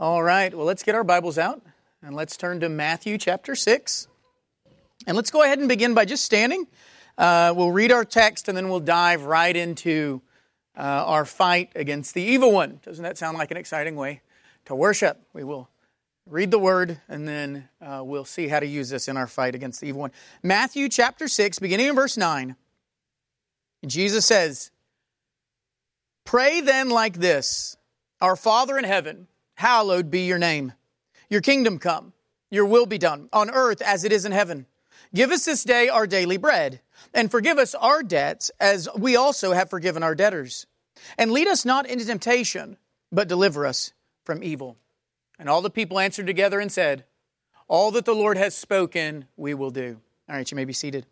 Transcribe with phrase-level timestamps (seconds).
[0.00, 1.60] All right, well, let's get our Bibles out
[2.02, 4.08] and let's turn to Matthew chapter 6.
[5.06, 6.68] And let's go ahead and begin by just standing.
[7.18, 10.22] Uh, we'll read our text and then we'll dive right into
[10.74, 12.80] uh, our fight against the evil one.
[12.82, 14.22] Doesn't that sound like an exciting way
[14.64, 15.20] to worship?
[15.34, 15.68] We will
[16.24, 19.54] read the word and then uh, we'll see how to use this in our fight
[19.54, 20.12] against the evil one.
[20.42, 22.56] Matthew chapter 6, beginning in verse 9.
[23.86, 24.70] Jesus says,
[26.24, 27.76] Pray then like this
[28.22, 29.26] Our Father in heaven,
[29.60, 30.72] hallowed be your name.
[31.28, 32.14] Your kingdom come,
[32.50, 34.64] your will be done, on earth as it is in heaven.
[35.14, 36.80] Give us this day our daily bread,
[37.12, 40.66] and forgive us our debts as we also have forgiven our debtors.
[41.18, 42.78] And lead us not into temptation,
[43.12, 43.92] but deliver us
[44.24, 44.76] from evil.
[45.38, 47.04] And all the people answered together and said,
[47.68, 50.00] All that the Lord has spoken, we will do.
[50.28, 51.04] All right, you may be seated.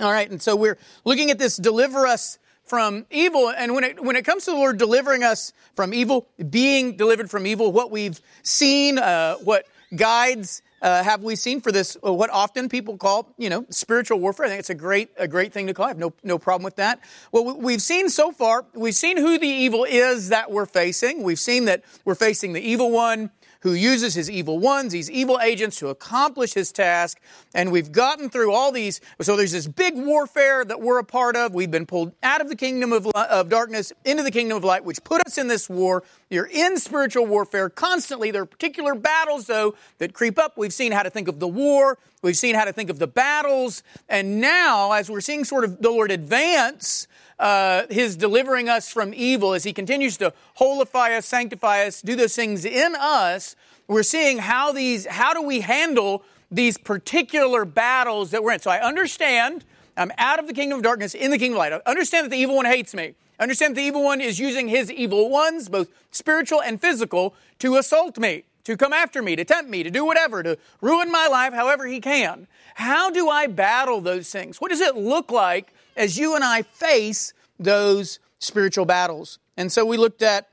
[0.00, 3.50] All right, and so we're looking at this deliver us from evil.
[3.50, 7.30] And when it, when it comes to the Lord delivering us from evil, being delivered
[7.30, 12.12] from evil, what we've seen, uh, what guides uh, have we seen for this, uh,
[12.12, 14.46] what often people call, you know, spiritual warfare.
[14.46, 15.86] I think it's a great, a great thing to call.
[15.86, 17.00] I have no, no problem with that.
[17.32, 21.22] Well, we've seen so far, we've seen who the evil is that we're facing.
[21.22, 23.30] We've seen that we're facing the evil one
[23.66, 27.18] who uses his evil ones, these evil agents to accomplish his task.
[27.52, 29.00] And we've gotten through all these.
[29.20, 31.52] So there's this big warfare that we're a part of.
[31.52, 34.84] We've been pulled out of the kingdom of, of darkness into the kingdom of light,
[34.84, 36.04] which put us in this war.
[36.30, 38.30] You're in spiritual warfare constantly.
[38.30, 40.56] There are particular battles, though, that creep up.
[40.56, 41.98] We've seen how to think of the war.
[42.22, 43.82] We've seen how to think of the battles.
[44.08, 49.12] And now, as we're seeing sort of the Lord advance, uh, his delivering us from
[49.14, 53.56] evil, as he continues to holify us, sanctify us, do those things in us,
[53.88, 58.60] we're seeing how these, how do we handle these particular battles that we're in.
[58.60, 59.64] So I understand
[59.96, 61.72] I'm out of the kingdom of darkness in the kingdom of light.
[61.72, 63.14] I understand that the evil one hates me.
[63.38, 67.34] I understand that the evil one is using his evil ones, both spiritual and physical,
[67.60, 71.10] to assault me, to come after me, to tempt me, to do whatever, to ruin
[71.10, 72.46] my life however he can.
[72.74, 74.60] How do I battle those things?
[74.60, 79.38] What does it look like as you and I face those spiritual battles.
[79.56, 80.48] And so we looked at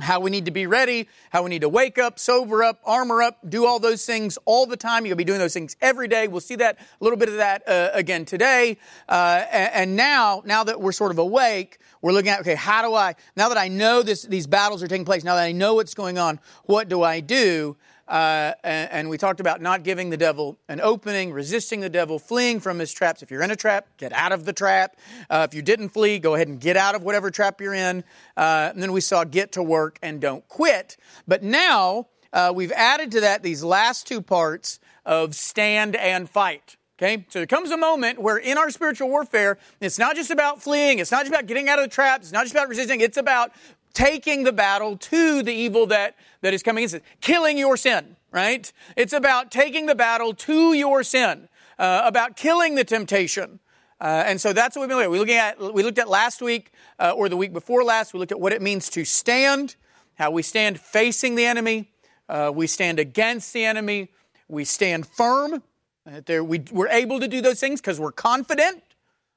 [0.00, 3.22] how we need to be ready, how we need to wake up, sober up, armor
[3.22, 5.04] up, do all those things all the time.
[5.06, 6.28] You'll be doing those things every day.
[6.28, 8.78] We'll see that a little bit of that uh, again today.
[9.08, 12.82] Uh, and, and, now, now that we're sort of awake, we're looking at okay, how
[12.82, 13.16] do I?
[13.36, 15.94] Now that I know this, these battles are taking place, now that I know what's
[15.94, 17.76] going on, what do I do?
[18.08, 22.18] Uh, and, and, we talked about not giving the devil an opening, resisting the devil,
[22.18, 23.22] fleeing from his traps.
[23.22, 24.96] If you're in a trap, get out of the trap.
[25.28, 28.02] Uh, if you didn't flee, go ahead and get out of whatever trap you're in.
[28.34, 30.96] Uh, and then we saw get to work and don't quit.
[31.26, 36.76] But now uh, we've added to that these last two parts of stand and fight.
[37.00, 40.60] Okay, so there comes a moment where in our spiritual warfare, it's not just about
[40.60, 43.00] fleeing, it's not just about getting out of the traps, it's not just about resisting,
[43.00, 43.52] it's about
[43.98, 48.14] taking the battle to the evil that, that is coming against it, killing your sin,
[48.30, 48.72] right?
[48.96, 51.48] It's about taking the battle to your sin,
[51.80, 53.58] uh, about killing the temptation.
[54.00, 55.58] Uh, and so that's what we've been looking at.
[55.58, 56.70] We, at, we looked at last week,
[57.00, 59.74] uh, or the week before last, we looked at what it means to stand,
[60.14, 61.90] how we stand facing the enemy,
[62.28, 64.10] uh, we stand against the enemy,
[64.46, 65.60] we stand firm.
[66.06, 68.80] Uh, there, we, we're able to do those things because we're confident.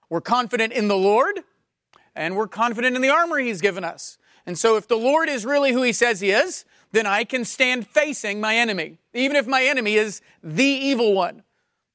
[0.08, 1.40] We're confident in the Lord,
[2.16, 4.20] and we're confident in the armor He's given us.
[4.46, 7.46] And so if the Lord is really who he says he is, then I can
[7.46, 11.44] stand facing my enemy, even if my enemy is the evil one.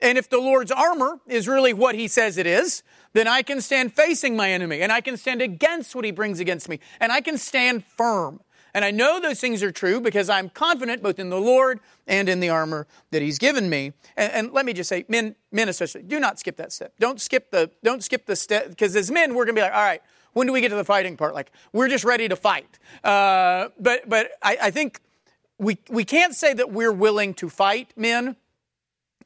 [0.00, 3.60] And if the Lord's armor is really what he says it is, then I can
[3.60, 7.12] stand facing my enemy and I can stand against what he brings against me and
[7.12, 8.40] I can stand firm.
[8.76, 12.28] And I know those things are true because I'm confident both in the Lord and
[12.28, 13.94] in the armor that He's given me.
[14.18, 16.92] And, and let me just say, men, men especially, do not skip that step.
[17.00, 19.72] Don't skip the, don't skip the step because as men, we're going to be like,
[19.72, 20.02] all right,
[20.36, 21.34] when do we get to the fighting part?
[21.34, 22.78] Like, we're just ready to fight.
[23.02, 25.00] Uh, but but I, I think
[25.58, 28.36] we, we can't say that we're willing to fight men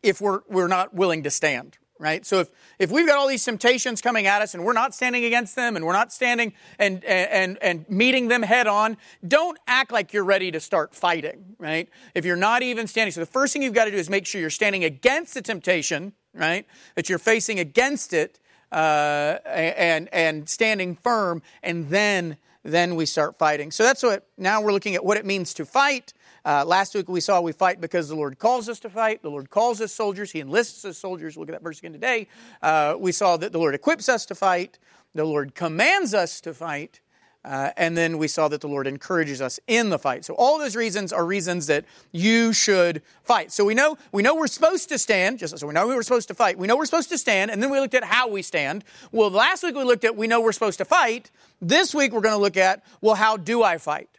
[0.04, 2.24] if we're, we're not willing to stand, right?
[2.24, 5.24] So if, if we've got all these temptations coming at us and we're not standing
[5.24, 8.96] against them and we're not standing and, and, and meeting them head on,
[9.26, 11.88] don't act like you're ready to start fighting, right?
[12.14, 13.10] If you're not even standing.
[13.10, 15.42] So the first thing you've got to do is make sure you're standing against the
[15.42, 16.66] temptation, right?
[16.94, 18.38] That you're facing against it
[18.72, 23.70] uh, and and standing firm, and then then we start fighting.
[23.70, 26.12] So that's what now we're looking at what it means to fight.
[26.44, 29.22] Uh, last week we saw we fight because the Lord calls us to fight.
[29.22, 30.30] The Lord calls us soldiers.
[30.30, 31.36] He enlists us soldiers.
[31.36, 32.28] Look at that verse again today.
[32.62, 34.78] Uh, we saw that the Lord equips us to fight.
[35.14, 37.00] The Lord commands us to fight.
[37.42, 40.26] Uh, and then we saw that the Lord encourages us in the fight.
[40.26, 43.50] So all those reasons are reasons that you should fight.
[43.50, 45.38] So we know we know we're supposed to stand.
[45.38, 46.58] Just so we know we were supposed to fight.
[46.58, 48.84] We know we're supposed to stand, and then we looked at how we stand.
[49.10, 51.30] Well, last week we looked at we know we're supposed to fight.
[51.62, 54.10] This week we're going to look at well, how do I fight?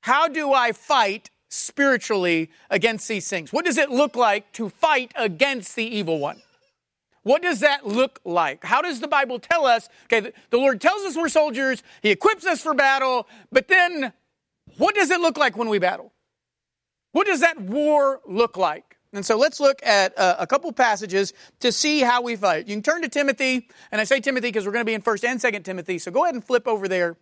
[0.00, 3.52] How do I fight spiritually against these things?
[3.52, 6.40] What does it look like to fight against the evil one?
[7.26, 8.62] What does that look like?
[8.62, 9.88] How does the Bible tell us?
[10.04, 14.12] Okay, the, Lord tells us we're soldiers, He equips us for battle, but then
[14.76, 16.12] what does it look like when we battle?
[17.10, 18.98] What does that war look like?
[19.12, 22.68] And so let's look at uh, a couple passages to see how we fight.
[22.68, 25.02] You can turn to Timothy, and I say Timothy because we're going to be in
[25.02, 27.16] 1st and 2nd Timothy, so go ahead and flip over there.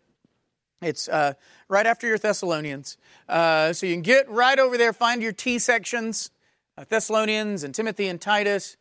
[0.83, 1.33] It's uh,
[1.67, 2.99] right after your Thessalonians.
[3.27, 6.31] Uh, so you can get right over there, find your T sections,
[6.77, 8.77] uh, Thessalonians and Timothy and Titus.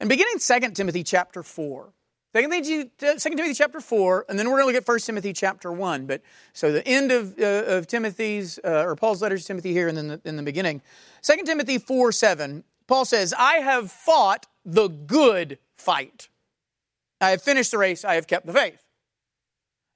[0.00, 1.92] And beginning 2 Timothy chapter 4.
[2.32, 5.32] 2 Timothy, 2 Timothy chapter 4, and then we're going to look at 1 Timothy
[5.32, 6.06] chapter 1.
[6.06, 9.88] But so the end of, uh, of Timothy's, uh, or Paul's letters to Timothy here,
[9.88, 10.80] and then the, in the beginning.
[11.22, 16.28] 2 Timothy 4 7, Paul says, I have fought the good fight.
[17.20, 18.82] I have finished the race, I have kept the faith.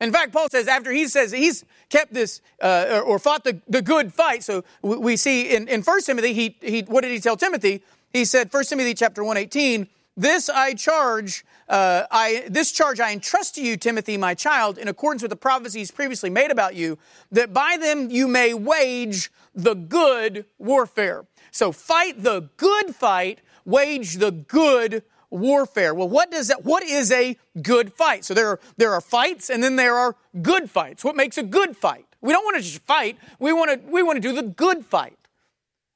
[0.00, 3.80] In fact, Paul says after he says he's kept this uh, or, fought the, the
[3.80, 4.42] good fight.
[4.42, 7.82] So we, we see in, in 1 Timothy, he, he, what did he tell Timothy?
[8.14, 13.56] He said, 1 Timothy chapter 118, this I charge, uh, I, this charge I entrust
[13.56, 16.96] to you, Timothy, my child, in accordance with the prophecies previously made about you,
[17.32, 21.26] that by them you may wage the good warfare.
[21.50, 25.93] So fight the good fight, wage the good warfare.
[25.93, 28.25] Well, what does that, what is a good fight?
[28.25, 31.02] So there are, there are fights and then there are good fights.
[31.02, 32.06] What makes a good fight?
[32.20, 33.19] We don't want to just fight.
[33.40, 35.19] We want to, we want to do the good fight.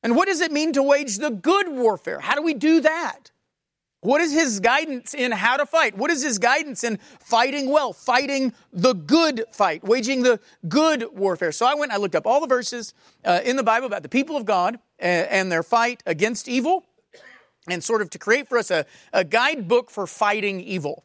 [0.08, 2.18] And what does it mean to wage the good warfare?
[2.18, 3.30] How do we do that?
[4.00, 5.98] What is his guidance in how to fight?
[5.98, 11.52] What is his guidance in fighting well, fighting the good fight, waging the good warfare?
[11.52, 14.08] So I went, I looked up all the verses uh, in the Bible about the
[14.08, 16.86] people of God and, and, their fight against evil,
[17.68, 21.04] and sort of to create for us a, a guidebook for fighting evil.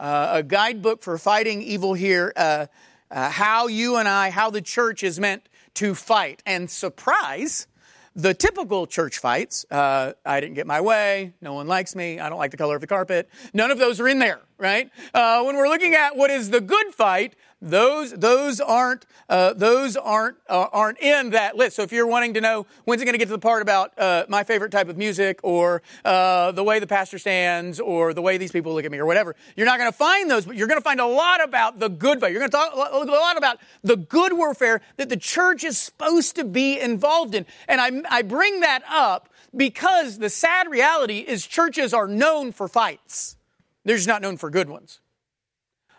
[0.00, 2.68] Uh, a guidebook for fighting evil here, uh,
[3.10, 6.42] uh how you and I, how the church is meant to fight.
[6.46, 7.66] And surprise,
[8.16, 12.28] the typical church fights, uh, I didn't get my way, no one likes me, I
[12.28, 14.90] don't like the color of the carpet, none of those are in there, right?
[15.12, 17.34] Uh, when we're looking at what is the good fight,
[17.64, 21.76] those those aren't uh, those aren't uh, aren't in that list.
[21.76, 23.98] So if you're wanting to know when's it going to get to the part about
[23.98, 28.20] uh, my favorite type of music or uh, the way the pastor stands or the
[28.20, 30.44] way these people look at me or whatever, you're not going to find those.
[30.44, 32.32] But you're going to find a lot about the good fight.
[32.32, 36.36] You're going to talk a lot about the good warfare that the church is supposed
[36.36, 37.46] to be involved in.
[37.66, 42.68] And I I bring that up because the sad reality is churches are known for
[42.68, 43.36] fights.
[43.84, 45.00] They're just not known for good ones.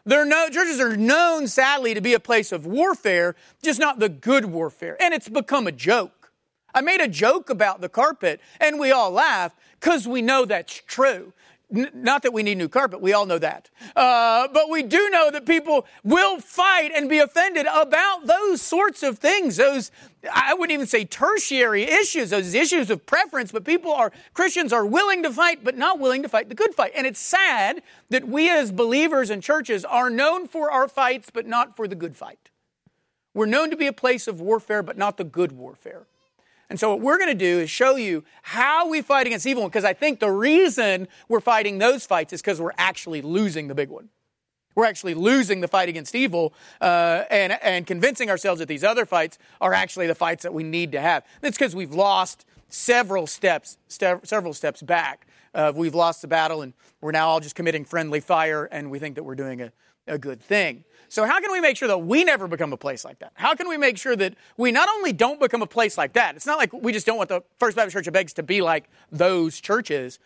[0.05, 4.09] They're no, churches are known, sadly, to be a place of warfare, just not the
[4.09, 4.97] good warfare.
[5.01, 6.31] And it's become a joke.
[6.75, 10.81] I made a joke about the carpet, and we all laughed because we know that's
[10.85, 11.33] true.
[11.73, 13.69] N- not that we need new carpet, we all know that.
[13.95, 19.03] Uh, but we do know that people will fight and be offended about those sorts
[19.03, 19.57] of things.
[19.57, 19.91] Those,
[20.31, 24.85] I wouldn't even say tertiary issues, those issues of preference, but people are, Christians are
[24.85, 26.91] willing to fight, but not willing to fight the good fight.
[26.95, 31.47] And it's sad that we as believers and churches are known for our fights, but
[31.47, 32.49] not for the good fight.
[33.33, 36.05] We're known to be a place of warfare, but not the good warfare.
[36.69, 39.63] And so, what we're going to do is show you how we fight against evil,
[39.65, 43.75] because I think the reason we're fighting those fights is because we're actually losing the
[43.75, 44.09] big one.
[44.75, 49.05] We're actually losing the fight against evil uh, and, and convincing ourselves that these other
[49.05, 51.23] fights are actually the fights that we need to have.
[51.39, 55.27] That's because we've lost several steps, st- several steps back.
[55.53, 58.99] Uh, we've lost the battle, and we're now all just committing friendly fire, and we
[58.99, 59.71] think that we're doing a,
[60.07, 60.83] a good thing.
[61.09, 63.31] So, how can we make sure that we never become a place like that?
[63.35, 66.35] How can we make sure that we not only don't become a place like that?
[66.35, 68.61] It's not like we just don't want the First Baptist Church of Beggs to be
[68.61, 70.19] like those churches.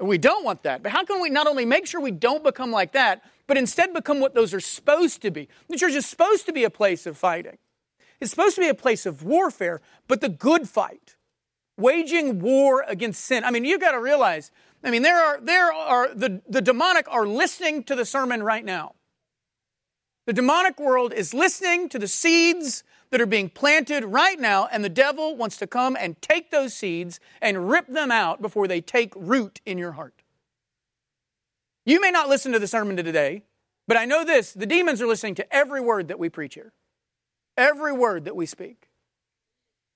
[0.00, 0.82] We don't want that.
[0.82, 3.92] But how can we not only make sure we don't become like that, but instead
[3.92, 5.48] become what those are supposed to be?
[5.68, 7.58] The church is supposed to be a place of fighting,
[8.20, 11.16] it's supposed to be a place of warfare, but the good fight,
[11.76, 13.44] waging war against sin.
[13.44, 14.50] I mean, you've got to realize,
[14.84, 18.64] I mean, there are, there are, the, the demonic are listening to the sermon right
[18.64, 18.94] now.
[20.26, 24.84] The demonic world is listening to the seeds that are being planted right now, and
[24.84, 28.80] the devil wants to come and take those seeds and rip them out before they
[28.80, 30.22] take root in your heart.
[31.84, 33.42] You may not listen to the sermon today,
[33.88, 36.72] but I know this the demons are listening to every word that we preach here,
[37.56, 38.88] every word that we speak.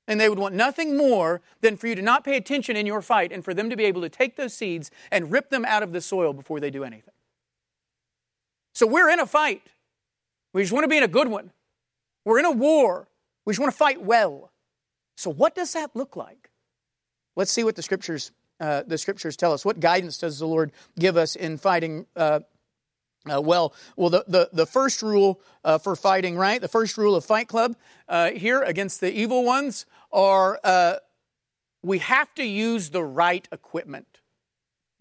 [0.08, 3.02] And they would want nothing more than for you to not pay attention in your
[3.02, 5.82] fight and for them to be able to take those seeds and rip them out
[5.82, 7.14] of the soil before they do anything.
[8.74, 9.62] So we're in a fight.
[10.56, 11.50] We just want to be in a good one.
[12.24, 13.08] We're in a war.
[13.44, 14.50] We just want to fight well.
[15.14, 16.48] So, what does that look like?
[17.36, 19.66] Let's see what the scriptures uh, the scriptures tell us.
[19.66, 22.40] What guidance does the Lord give us in fighting uh,
[23.30, 26.62] Uh, well, well, the, the, the first rule uh, for fighting, right?
[26.62, 27.76] The first rule of Fight Club
[28.08, 30.94] uh, here against the evil ones are uh,
[31.82, 34.22] we have to use the right equipment.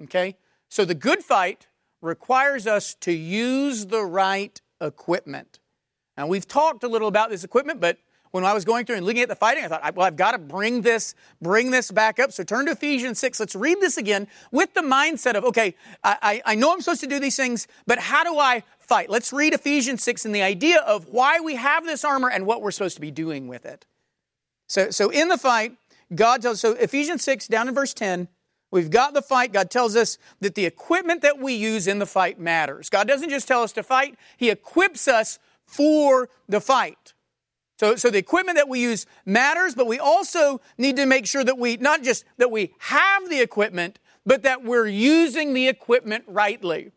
[0.03, 0.35] Okay?
[0.67, 1.67] So the good fight
[2.01, 5.60] requires us to use the right equipment.
[6.17, 7.98] Now, we've talked a little about this equipment, but
[8.32, 10.32] when I was going through and looking at the fighting, I thought, well, I've got
[10.32, 12.34] to bring this, bring this back up.
[12.34, 13.39] So turn to Ephesians 6.
[13.39, 17.08] Let's read this again with the mindset of, okay, I, I know I'm supposed to
[17.08, 19.10] do these things, but how do I fight?
[19.10, 22.62] Let's read Ephesians 6 and the idea of why we have this armor and what
[22.62, 23.86] we're supposed to be doing with it.
[24.67, 25.77] So, so in the fight,
[26.13, 28.27] God tells, so Ephesians 6, down in verse 10,
[28.75, 29.53] We've got the fight.
[29.53, 32.89] God tells us that the equipment that we use in the fight matters.
[32.89, 37.13] God doesn't just tell us to fight, He equips us for the fight.
[37.79, 41.41] So, so the equipment that we use matters, but we also need to make sure
[41.46, 46.25] that we, not just that we have the equipment, but that we're using the equipment
[46.27, 46.91] rightly.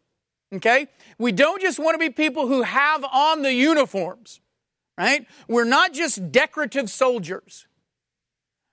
[0.52, 0.88] Okay?
[1.16, 4.40] We don't just want to be people who have on the uniforms,
[4.99, 5.28] right?
[5.47, 7.67] We're not just decorative soldiers.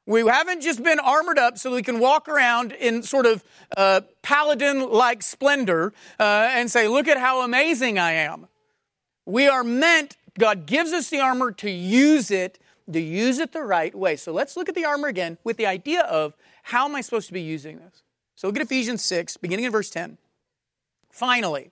[0.06, 3.44] We haven't just been armored up so we can walk around in sort of
[3.76, 8.48] uh, paladin like splendor uh, and say, Look at how amazing I am.
[9.26, 12.60] We are meant God gives us the armor to use it,
[12.92, 14.16] to use it the right way.
[14.16, 17.28] So let's look at the armor again with the idea of how am I supposed
[17.28, 18.04] to be using this?
[18.36, 20.18] So look at Ephesians 6, beginning in verse 10.
[21.10, 21.72] Finally,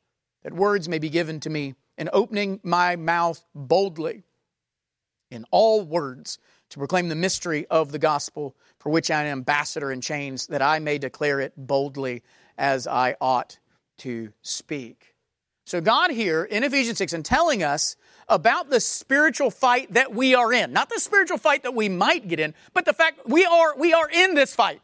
[0.43, 4.23] that words may be given to me in opening my mouth boldly
[5.29, 9.91] in all words to proclaim the mystery of the gospel for which I am ambassador
[9.91, 12.23] in chains, that I may declare it boldly
[12.57, 13.59] as I ought
[13.99, 15.15] to speak.
[15.65, 17.95] So, God here in Ephesians 6 and telling us
[18.27, 22.27] about the spiritual fight that we are in, not the spiritual fight that we might
[22.27, 24.81] get in, but the fact we are, we are in this fight.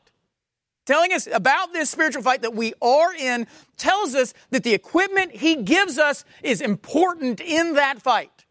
[0.88, 5.34] Telling us about this spiritual fight that we are in tells us that the equipment
[5.34, 8.46] He gives us is important in that fight.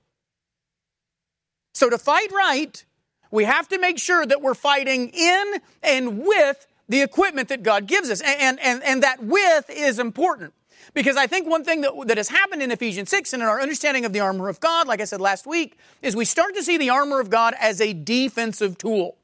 [1.73, 2.85] So, to fight right,
[3.31, 7.87] we have to make sure that we're fighting in and with the equipment that God
[7.87, 8.21] gives us.
[8.21, 10.53] And, and, and that with is important.
[10.93, 13.61] Because I think one thing that, that has happened in Ephesians 6 and in our
[13.61, 16.63] understanding of the armor of God, like I said last week, is we start to
[16.63, 19.17] see the armor of God as a defensive tool.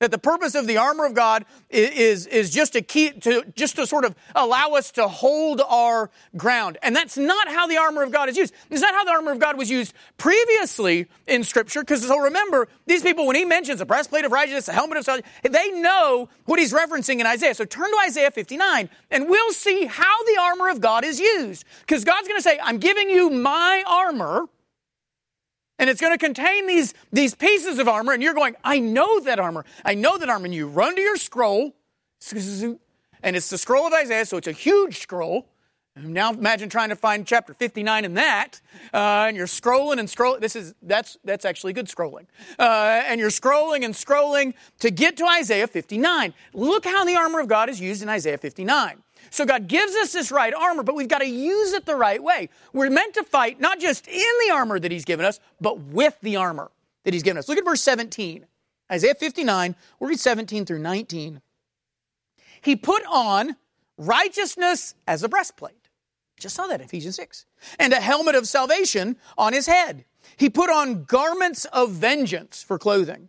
[0.00, 3.76] That the purpose of the armor of God is, is just to keep, to, just
[3.76, 6.78] to sort of allow us to hold our ground.
[6.82, 8.54] And that's not how the armor of God is used.
[8.70, 11.80] It's not how the armor of God was used previously in scripture.
[11.80, 15.04] Because so remember, these people, when he mentions a breastplate of righteousness, a helmet of
[15.04, 17.54] salvation, they know what he's referencing in Isaiah.
[17.54, 21.64] So turn to Isaiah 59 and we'll see how the armor of God is used.
[21.80, 24.48] Because God's going to say, I'm giving you my armor
[25.78, 29.20] and it's going to contain these, these pieces of armor, and you're going, I know
[29.20, 29.64] that armor.
[29.84, 30.46] I know that armor.
[30.46, 31.74] And you run to your scroll,
[32.32, 35.46] and it's the scroll of Isaiah, so it's a huge scroll.
[35.96, 38.60] Now imagine trying to find chapter 59 in that,
[38.94, 40.40] uh, and you're scrolling and scrolling.
[40.40, 42.26] This is that's that's actually good scrolling,
[42.58, 46.34] uh, and you're scrolling and scrolling to get to Isaiah 59.
[46.54, 49.02] Look how the armor of God is used in Isaiah 59.
[49.30, 52.22] So God gives us this right armor, but we've got to use it the right
[52.22, 52.48] way.
[52.72, 56.16] We're meant to fight not just in the armor that He's given us, but with
[56.22, 56.70] the armor
[57.04, 57.48] that He's given us.
[57.48, 58.46] Look at verse 17.
[58.90, 61.42] Isaiah 59, we'll read 17 through 19.
[62.60, 63.56] He put on
[63.96, 65.88] righteousness as a breastplate.
[66.38, 67.46] Just saw that in Ephesians 6.
[67.78, 70.04] And a helmet of salvation on his head.
[70.36, 73.28] He put on garments of vengeance for clothing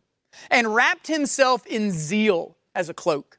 [0.50, 3.39] and wrapped himself in zeal as a cloak.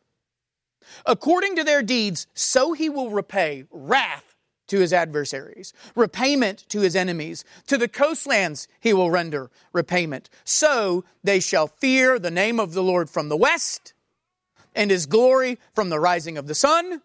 [1.06, 4.36] According to their deeds, so he will repay wrath
[4.68, 7.44] to his adversaries, repayment to his enemies.
[7.66, 10.30] To the coastlands he will render repayment.
[10.44, 13.94] So they shall fear the name of the Lord from the west,
[14.74, 17.02] and his glory from the rising of the sun,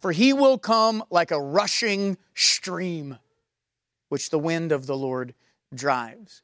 [0.00, 3.18] for he will come like a rushing stream,
[4.08, 5.34] which the wind of the Lord
[5.74, 6.42] drives.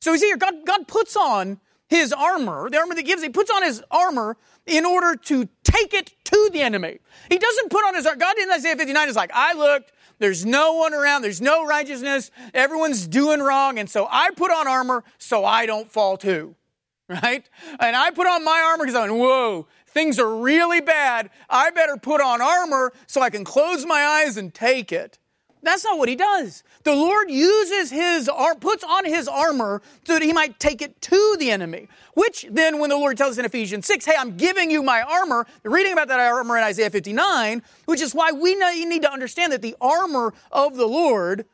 [0.00, 0.36] So he's here.
[0.36, 1.60] God, God puts on
[1.90, 5.92] his armor, the armor that gives, he puts on his armor in order to take
[5.92, 7.00] it to the enemy.
[7.28, 8.18] He doesn't put on his armor.
[8.18, 12.30] God in Isaiah 59 is like, I looked, there's no one around, there's no righteousness,
[12.54, 16.54] everyone's doing wrong, and so I put on armor so I don't fall too.
[17.10, 17.50] Right?
[17.80, 21.30] And I put on my armor because I'm, whoa, things are really bad.
[21.48, 25.18] I better put on armor so I can close my eyes and take it.
[25.62, 26.62] That's not what he does.
[26.84, 31.36] The Lord uses his puts on his armor so that he might take it to
[31.38, 31.88] the enemy.
[32.14, 35.02] Which then, when the Lord tells us in Ephesians 6, hey, I'm giving you my
[35.02, 39.52] armor, reading about that armor in Isaiah 59, which is why we need to understand
[39.52, 41.44] that the armor of the Lord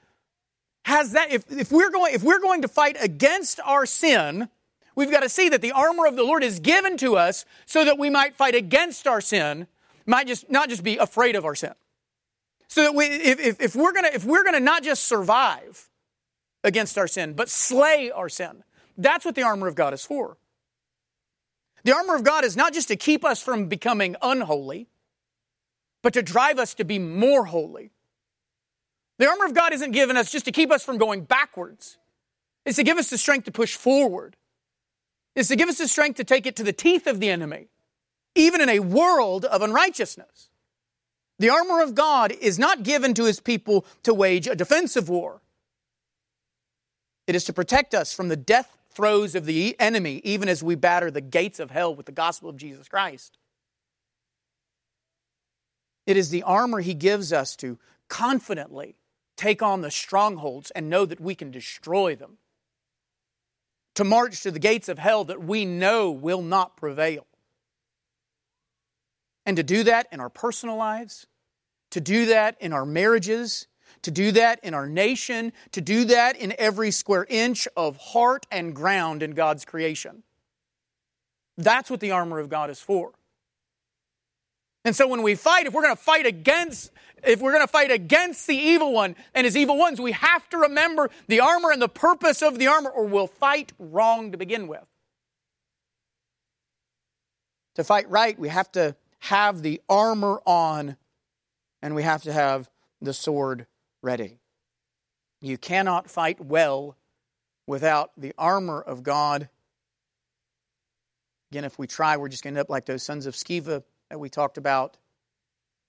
[0.84, 1.32] has that.
[1.32, 4.48] If, if, we're going, if we're going to fight against our sin,
[4.94, 7.84] we've got to see that the armor of the Lord is given to us so
[7.84, 9.66] that we might fight against our sin,
[10.06, 11.74] might just not just be afraid of our sin.
[12.68, 15.88] So that we, if, if, we're gonna, if we're gonna not just survive
[16.64, 18.64] against our sin, but slay our sin,
[18.98, 20.36] that's what the armor of God is for.
[21.84, 24.88] The armor of God is not just to keep us from becoming unholy,
[26.02, 27.92] but to drive us to be more holy.
[29.18, 31.96] The armor of God isn't given us just to keep us from going backwards.
[32.64, 34.36] It's to give us the strength to push forward.
[35.34, 37.68] It's to give us the strength to take it to the teeth of the enemy,
[38.34, 40.48] even in a world of unrighteousness.
[41.38, 45.42] The armor of God is not given to his people to wage a defensive war.
[47.26, 50.74] It is to protect us from the death throes of the enemy, even as we
[50.74, 53.36] batter the gates of hell with the gospel of Jesus Christ.
[56.06, 57.78] It is the armor he gives us to
[58.08, 58.96] confidently
[59.36, 62.38] take on the strongholds and know that we can destroy them.
[63.96, 67.26] To march to the gates of hell that we know will not prevail.
[69.46, 71.26] And to do that in our personal lives,
[71.92, 73.68] to do that in our marriages,
[74.02, 78.44] to do that in our nation, to do that in every square inch of heart
[78.50, 80.24] and ground in God's creation.
[81.56, 83.12] That's what the armor of God is for.
[84.84, 86.92] And so when we fight, if we're going to fight against
[87.24, 90.48] if we're going to fight against the evil one and his evil ones, we have
[90.50, 94.38] to remember the armor and the purpose of the armor or we'll fight wrong to
[94.38, 94.84] begin with.
[97.74, 98.94] To fight right, we have to
[99.26, 100.96] have the armor on
[101.82, 103.66] and we have to have the sword
[104.02, 104.38] ready.
[105.40, 106.96] You cannot fight well
[107.66, 109.48] without the armor of God.
[111.50, 113.82] Again, if we try, we're just going to end up like those sons of Sceva
[114.10, 114.96] that we talked about.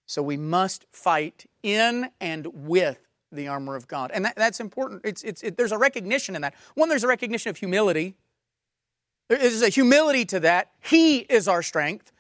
[0.08, 3.00] So we must fight in and with
[3.32, 4.10] the armor of God.
[4.14, 5.02] And that, that's important.
[5.04, 6.56] It's, it's, it, there's a recognition in that.
[6.74, 8.16] One, there's a recognition of humility.
[9.30, 10.72] There is a humility to that.
[10.80, 12.12] He is our strength.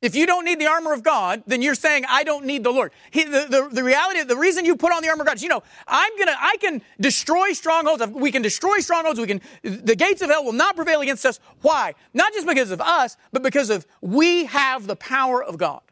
[0.00, 2.70] If you don't need the armor of God, then you're saying, I don't need the
[2.70, 2.92] Lord.
[3.10, 5.42] He, the, the, the, reality, the reason you put on the armor of God is,
[5.42, 8.06] you know, I'm gonna, I can destroy strongholds.
[8.06, 9.18] We can destroy strongholds.
[9.18, 11.40] We can, the gates of hell will not prevail against us.
[11.62, 11.94] Why?
[12.14, 15.82] Not just because of us, but because of we have the power of God.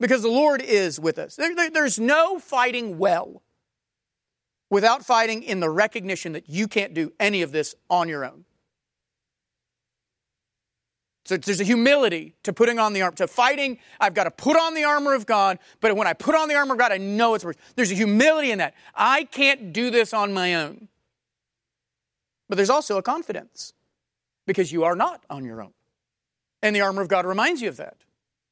[0.00, 1.36] Because the Lord is with us.
[1.36, 3.42] There, there, there's no fighting well
[4.70, 8.44] without fighting in the recognition that you can't do any of this on your own.
[11.28, 13.76] So there's a humility to putting on the armor, to fighting.
[14.00, 16.54] I've got to put on the armor of God, but when I put on the
[16.54, 17.58] armor of God, I know it's worth.
[17.76, 18.72] There's a humility in that.
[18.94, 20.88] I can't do this on my own.
[22.48, 23.74] But there's also a confidence
[24.46, 25.74] because you are not on your own.
[26.62, 27.98] And the armor of God reminds you of that.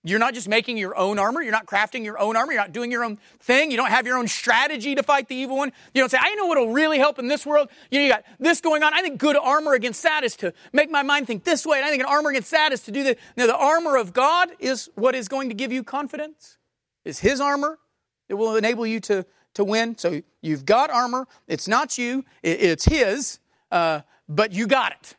[0.09, 1.43] You're not just making your own armor.
[1.43, 2.53] You're not crafting your own armor.
[2.53, 3.73] You're not doing your own thing.
[3.73, 5.73] You don't have your own strategy to fight the evil one.
[5.95, 7.69] You don't say, I know what'll really help in this world.
[7.91, 8.95] You, know, you got this going on.
[8.95, 11.79] I think good armor against that is to make my mind think this way.
[11.79, 14.13] And I think an armor against that is to do the, now the armor of
[14.13, 16.57] God is what is going to give you confidence.
[17.05, 17.81] Is His armor.
[18.29, 19.99] It will enable you to, to win.
[19.99, 21.27] So you've got armor.
[21.49, 22.25] It's not you.
[22.45, 23.41] It, it's His,
[23.73, 25.17] uh, but you got it.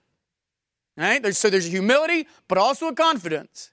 [0.98, 1.22] All right?
[1.22, 3.72] There's, so there's humility, but also a confidence.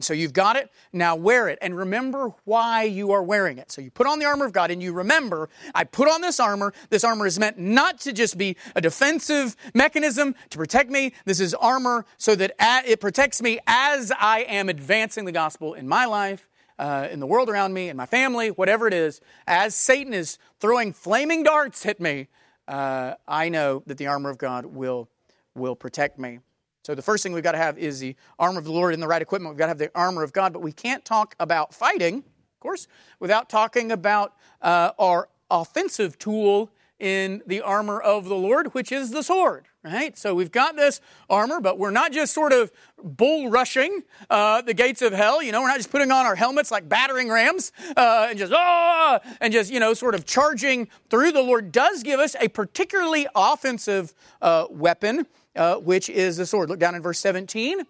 [0.00, 3.70] So you've got it, now wear it and remember why you are wearing it.
[3.70, 6.40] So you put on the armor of God and you remember, I put on this
[6.40, 6.72] armor.
[6.90, 11.12] This armor is meant not to just be a defensive mechanism to protect me.
[11.26, 15.86] This is armor so that it protects me as I am advancing the gospel in
[15.86, 19.20] my life, uh, in the world around me, in my family, whatever it is.
[19.46, 22.26] As Satan is throwing flaming darts at me,
[22.66, 25.08] uh, I know that the armor of God will,
[25.54, 26.40] will protect me.
[26.84, 29.02] So the first thing we've got to have is the armor of the Lord and
[29.02, 29.54] the right equipment.
[29.54, 32.60] We've got to have the armor of God, but we can't talk about fighting, of
[32.60, 32.88] course,
[33.20, 39.12] without talking about uh, our offensive tool in the armor of the Lord, which is
[39.12, 40.16] the sword, right?
[40.16, 44.72] So we've got this armor, but we're not just sort of bull rushing uh, the
[44.72, 45.42] gates of hell.
[45.42, 48.52] You know, we're not just putting on our helmets like battering rams uh, and just
[48.52, 51.32] ah and just you know sort of charging through.
[51.32, 56.70] The Lord does give us a particularly offensive uh, weapon, uh, which is the sword.
[56.70, 57.82] Look down in verse 17.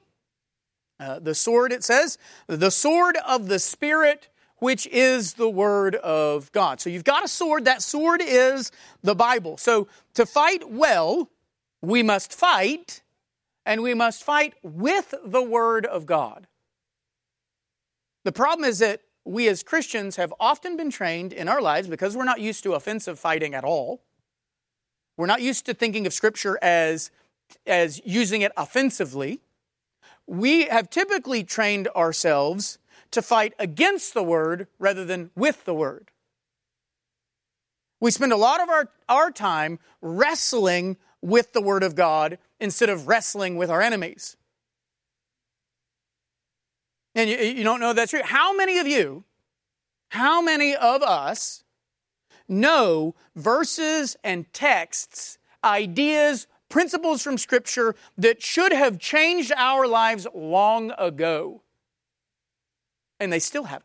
[1.00, 4.28] Uh, the sword, it says, the sword of the Spirit
[4.60, 6.80] which is the Word of God.
[6.80, 7.66] So you've got a sword.
[7.66, 9.58] That sword is the Bible.
[9.58, 11.28] So to fight well,
[11.84, 13.02] we must fight,
[13.66, 16.46] and we must fight with the Word of God.
[18.24, 22.16] The problem is that we as Christians have often been trained in our lives because
[22.16, 24.02] we're not used to offensive fighting at all.
[25.16, 27.10] We're not used to thinking of Scripture as,
[27.66, 29.40] as using it offensively.
[30.26, 32.78] We have typically trained ourselves
[33.12, 36.10] to fight against the word rather than with the word.
[38.00, 42.88] We spend a lot of our, our time wrestling with the word of God instead
[42.88, 44.36] of wrestling with our enemies.
[47.14, 48.22] And you, you don't know that's true.
[48.22, 49.24] How many of you,
[50.10, 51.64] how many of us
[52.48, 60.92] know verses and texts, ideas, principles from Scripture that should have changed our lives long
[60.98, 61.62] ago?
[63.20, 63.84] and they still haven't.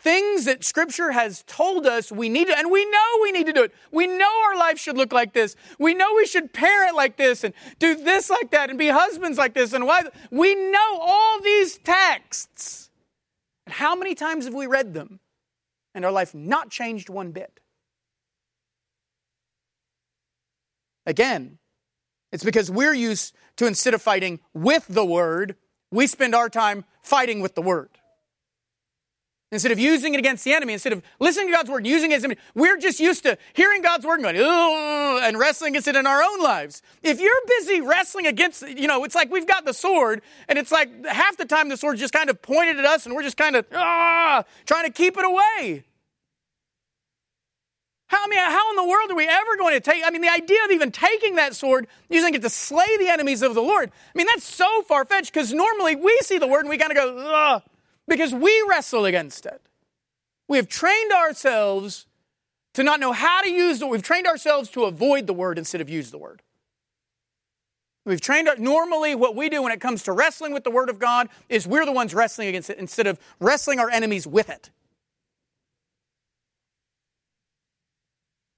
[0.00, 3.52] Things that Scripture has told us we need to, and we know we need to
[3.52, 3.74] do it.
[3.92, 5.56] We know our life should look like this.
[5.78, 9.36] We know we should parent like this and do this like that and be husbands
[9.36, 10.04] like this and why.
[10.30, 12.90] We know all these texts.
[13.66, 15.20] And how many times have we read them
[15.94, 17.60] and our life not changed one bit?
[21.04, 21.58] Again,
[22.32, 25.56] it's because we're used to instead of fighting with the word,
[25.90, 27.99] we spend our time fighting with the word.
[29.52, 32.14] Instead of using it against the enemy, instead of listening to God's word, using it
[32.14, 35.88] as enemy, we're just used to hearing God's word and going, Ugh, and wrestling against
[35.88, 36.82] it in our own lives.
[37.02, 40.70] If you're busy wrestling against, you know, it's like we've got the sword, and it's
[40.70, 43.36] like half the time the sword's just kind of pointed at us, and we're just
[43.36, 45.84] kind of ah, trying to keep it away.
[48.06, 50.02] How, I mean, how in the world are we ever going to take?
[50.04, 53.42] I mean, the idea of even taking that sword, using it to slay the enemies
[53.42, 56.60] of the Lord, I mean, that's so far fetched because normally we see the word
[56.60, 57.62] and we kind of go, ugh,
[58.10, 59.62] because we wrestle against it.
[60.48, 62.06] We have trained ourselves
[62.74, 63.88] to not know how to use it.
[63.88, 66.42] We've trained ourselves to avoid the word instead of use the word.
[68.04, 70.90] We've trained our, normally what we do when it comes to wrestling with the word
[70.90, 74.50] of God is we're the ones wrestling against it instead of wrestling our enemies with
[74.50, 74.70] it.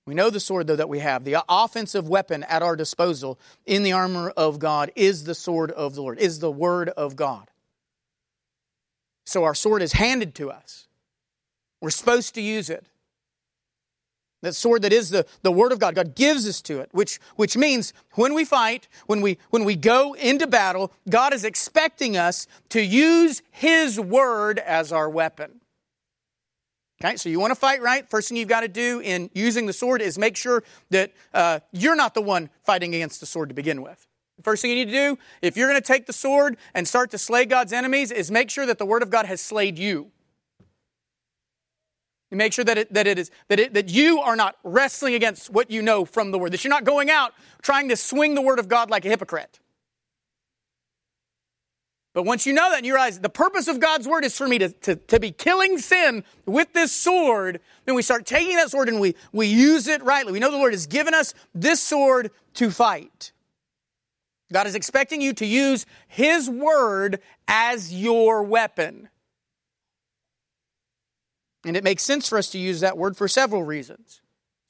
[0.07, 1.25] We know the sword, though, that we have.
[1.25, 5.95] The offensive weapon at our disposal in the armor of God is the sword of
[5.95, 7.52] the Lord, is the word of God.
[9.25, 10.89] So our sword is handed to us.
[11.81, 12.87] We're supposed to use it.
[14.43, 15.95] That sword that is the, the word of God.
[15.95, 19.77] God gives us to it, which, which means when we fight, when we, when we
[19.77, 25.61] go into battle, God is expecting us to use his word as our weapon.
[27.03, 28.09] Okay, so you want to fight right?
[28.09, 31.61] First thing you've got to do in using the sword is make sure that uh,
[31.73, 34.07] you're not the one fighting against the sword to begin with.
[34.43, 37.11] First thing you need to do, if you're going to take the sword and start
[37.13, 40.11] to slay God's enemies, is make sure that the Word of God has slayed you.
[42.31, 45.15] You make sure that it, that it is that it, that you are not wrestling
[45.15, 46.53] against what you know from the Word.
[46.53, 49.61] That you're not going out trying to swing the Word of God like a hypocrite.
[52.15, 54.47] But once you know that and you realize the purpose of God's word is for
[54.47, 58.71] me to, to, to be killing sin with this sword, then we start taking that
[58.71, 60.33] sword and we, we use it rightly.
[60.33, 63.33] We know the Lord has given us this sword to fight.
[64.53, 69.09] God is expecting you to use His word as your weapon.
[71.65, 74.21] And it makes sense for us to use that word for several reasons.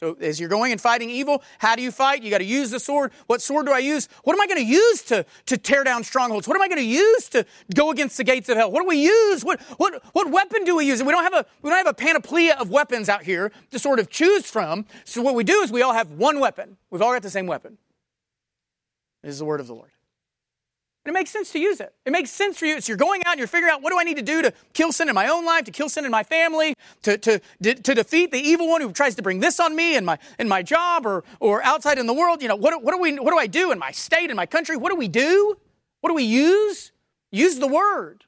[0.02, 2.24] So as you're going and fighting evil, how do you fight?
[2.24, 3.12] You got to use the sword.
[3.28, 4.08] What sword do I use?
[4.24, 6.48] What am I going to use to, to tear down strongholds?
[6.48, 8.72] What am I going to use to go against the gates of hell?
[8.72, 9.44] What do we use?
[9.44, 10.98] What, what, what weapon do we use?
[10.98, 13.78] And we don't have a, we don't have a panoplia of weapons out here to
[13.78, 14.86] sort of choose from.
[15.04, 16.78] So what we do is we all have one weapon.
[16.90, 17.78] We've all got the same weapon.
[19.22, 19.90] Is the word of the Lord.
[21.04, 21.92] And it makes sense to use it.
[22.06, 22.80] It makes sense for you.
[22.80, 24.52] So you're going out and you're figuring out what do I need to do to
[24.72, 27.94] kill sin in my own life, to kill sin in my family, to, to, to
[27.94, 30.62] defeat the evil one who tries to bring this on me in my, in my
[30.62, 32.40] job or, or outside in the world.
[32.40, 34.46] You know, what, what, do we, what do I do in my state, in my
[34.46, 34.76] country?
[34.76, 35.56] What do we do?
[36.02, 36.92] What do we use?
[37.32, 38.24] Use the word.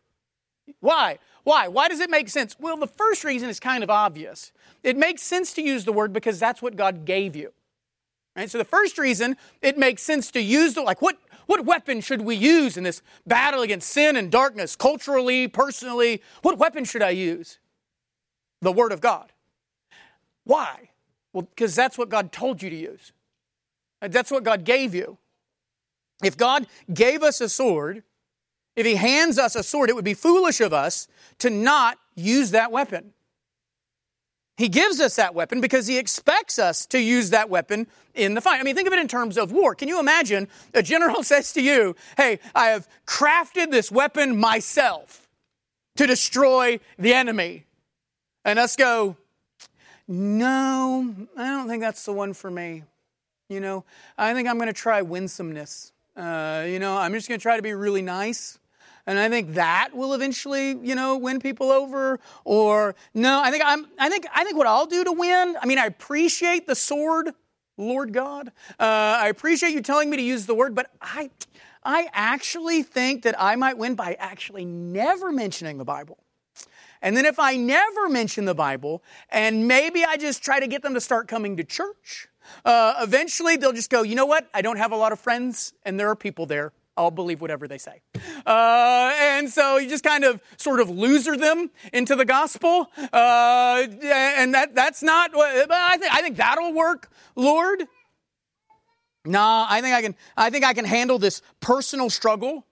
[0.81, 1.19] Why?
[1.45, 1.69] Why?
[1.69, 2.57] Why does it make sense?
[2.59, 4.51] Well, the first reason is kind of obvious.
[4.83, 7.53] It makes sense to use the word because that's what God gave you.
[8.37, 8.51] Right?
[8.51, 12.23] So the first reason it makes sense to use the like what what weapon should
[12.23, 16.23] we use in this battle against sin and darkness, culturally, personally?
[16.43, 17.59] What weapon should I use?
[18.63, 19.31] The Word of God.
[20.45, 20.91] Why?
[21.33, 23.13] Well, because that's what God told you to use.
[24.01, 25.19] Uh, that's what God gave you.
[26.23, 28.05] If God gave us a sword,
[28.77, 31.09] if He hands us a sword, it would be foolish of us
[31.41, 33.13] to not use that weapon.
[34.57, 38.41] He gives us that weapon because he expects us to use that weapon in the
[38.41, 38.61] fight.
[38.61, 39.75] I mean, think of it in terms of war.
[39.75, 45.29] Can you imagine a general says to you, Hey, I have crafted this weapon myself
[45.97, 47.65] to destroy the enemy.
[48.45, 49.17] And us go,
[50.07, 52.85] No, I don't think that's the one for me.
[53.49, 53.85] You know,
[54.17, 55.93] I think I'm going to try winsomeness.
[56.17, 58.59] Uh, you know, I'm just going to try to be really nice.
[59.07, 62.19] And I think that will eventually, you know, win people over.
[62.45, 65.67] Or no, I think I'm, I think, I think what I'll do to win, I
[65.67, 67.31] mean, I appreciate the sword,
[67.77, 68.49] Lord God.
[68.79, 71.31] Uh, I appreciate you telling me to use the word, but I,
[71.83, 76.19] I actually think that I might win by actually never mentioning the Bible.
[77.03, 80.81] And then if I never mention the Bible, and maybe I just try to get
[80.81, 82.29] them to start coming to church,
[82.65, 84.49] uh, eventually they'll just go, you know what?
[84.55, 86.73] I don't have a lot of friends, and there are people there.
[86.97, 88.03] I'll believe whatever they say.
[88.47, 92.91] Uh, and so you just kind of sort of loser them into the gospel.
[93.13, 97.85] Uh, and that, that's not, I think, I think that'll work, Lord.
[99.25, 102.67] Nah, I think I can, I think I can handle this personal struggle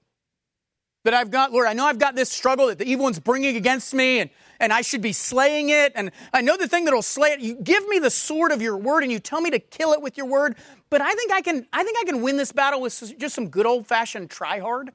[1.05, 1.51] that I've got.
[1.51, 4.31] Lord, I know I've got this struggle that the evil one's bringing against me and,
[4.63, 5.93] and I should be slaying it.
[5.97, 7.41] And I know the thing that'll slay it.
[7.41, 10.01] You give me the sword of your word and you tell me to kill it
[10.01, 10.57] with your word.
[10.89, 13.49] But I think I can, I think I can win this battle with just some
[13.49, 14.93] good old fashioned try hard.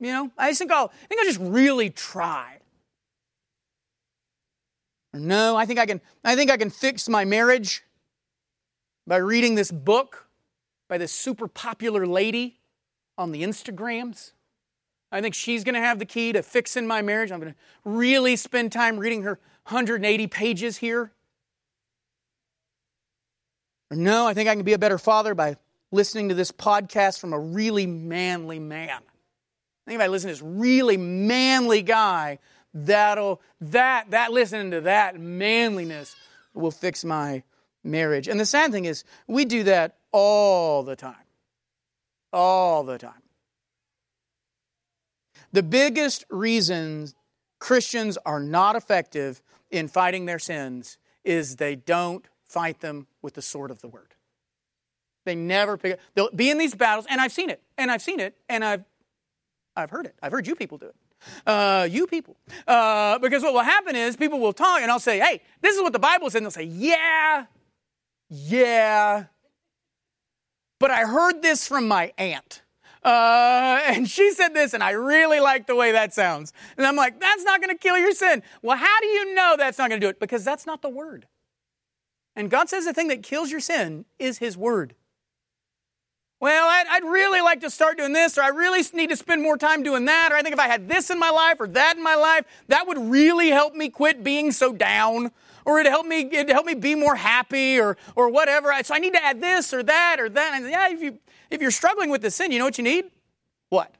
[0.00, 2.58] You know, I think I'll, I think I'll just really try.
[5.14, 7.84] No, I think I can, I think I can fix my marriage
[9.06, 10.28] by reading this book
[10.88, 12.58] by this super popular lady
[13.16, 14.32] on the Instagrams.
[15.12, 17.30] I think she's going to have the key to fixing my marriage.
[17.30, 19.38] I'm going to really spend time reading her
[19.68, 21.12] 180 pages here.
[23.90, 25.56] Or no, I think I can be a better father by
[25.92, 28.90] listening to this podcast from a really manly man.
[28.90, 32.40] I think if I listen to this really manly guy,
[32.74, 36.16] that'll that that listening to that manliness
[36.52, 37.44] will fix my
[37.84, 38.26] marriage.
[38.26, 41.14] And the sad thing is, we do that all the time.
[42.32, 43.22] All the time.
[45.56, 47.08] The biggest reason
[47.60, 49.40] Christians are not effective
[49.70, 54.16] in fighting their sins is they don't fight them with the sword of the word.
[55.24, 56.00] They never pick up.
[56.14, 58.84] They'll be in these battles, and I've seen it, and I've seen it, and I've,
[59.74, 60.14] I've heard it.
[60.22, 60.96] I've heard you people do it.
[61.46, 62.36] Uh, you people.
[62.68, 65.80] Uh, because what will happen is people will talk, and I'll say, hey, this is
[65.80, 67.46] what the Bible says, and they'll say, yeah,
[68.28, 69.24] yeah.
[70.78, 72.60] But I heard this from my aunt.
[73.06, 76.52] Uh, and she said this, and I really like the way that sounds.
[76.76, 78.42] And I'm like, that's not going to kill your sin.
[78.62, 80.18] Well, how do you know that's not going to do it?
[80.18, 81.28] Because that's not the word.
[82.34, 84.94] And God says the thing that kills your sin is His Word.
[86.38, 89.42] Well, I'd, I'd, really like to start doing this, or I really need to spend
[89.42, 91.68] more time doing that, or I think if I had this in my life or
[91.68, 95.30] that in my life, that would really help me quit being so down,
[95.66, 98.72] or it'd help me, it'd help me be more happy, or, or whatever.
[98.84, 100.54] So I need to add this or that or that.
[100.54, 101.18] And yeah, if, you,
[101.50, 103.06] if you're struggling with the sin, you know what you need?
[103.68, 103.92] What?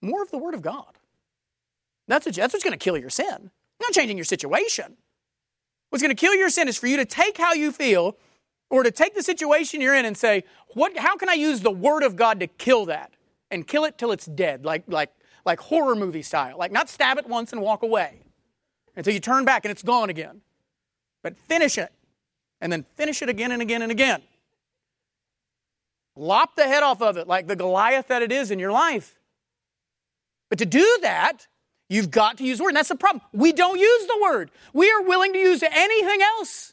[0.00, 0.96] More of the Word of God.
[2.06, 3.50] That's, what, that's what's going to kill your sin.
[3.80, 4.96] not changing your situation.
[5.90, 8.16] What's going to kill your sin is for you to take how you feel
[8.70, 10.44] or to take the situation you're in and say,
[10.74, 13.12] what, how can I use the Word of God to kill that?
[13.50, 15.10] And kill it till it's dead, like, like,
[15.44, 16.56] like horror movie style.
[16.56, 18.22] Like not stab it once and walk away
[18.94, 20.42] until you turn back and it's gone again.
[21.22, 21.92] But finish it.
[22.60, 24.22] And then finish it again and again and again.
[26.16, 29.18] Lop the head off of it like the Goliath that it is in your life.
[30.48, 31.46] But to do that,
[31.90, 32.70] You've got to use the word.
[32.70, 33.20] And that's the problem.
[33.32, 34.52] We don't use the word.
[34.72, 36.72] We are willing to use anything else.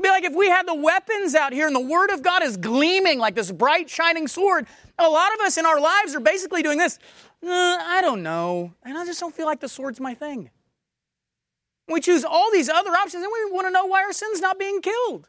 [0.00, 2.56] Be like if we had the weapons out here and the word of God is
[2.56, 4.66] gleaming like this bright, shining sword,
[4.98, 6.98] a lot of us in our lives are basically doing this.
[7.44, 8.72] Uh, I don't know.
[8.82, 10.50] And I just don't feel like the sword's my thing.
[11.88, 14.58] We choose all these other options and we want to know why our sin's not
[14.58, 15.28] being killed.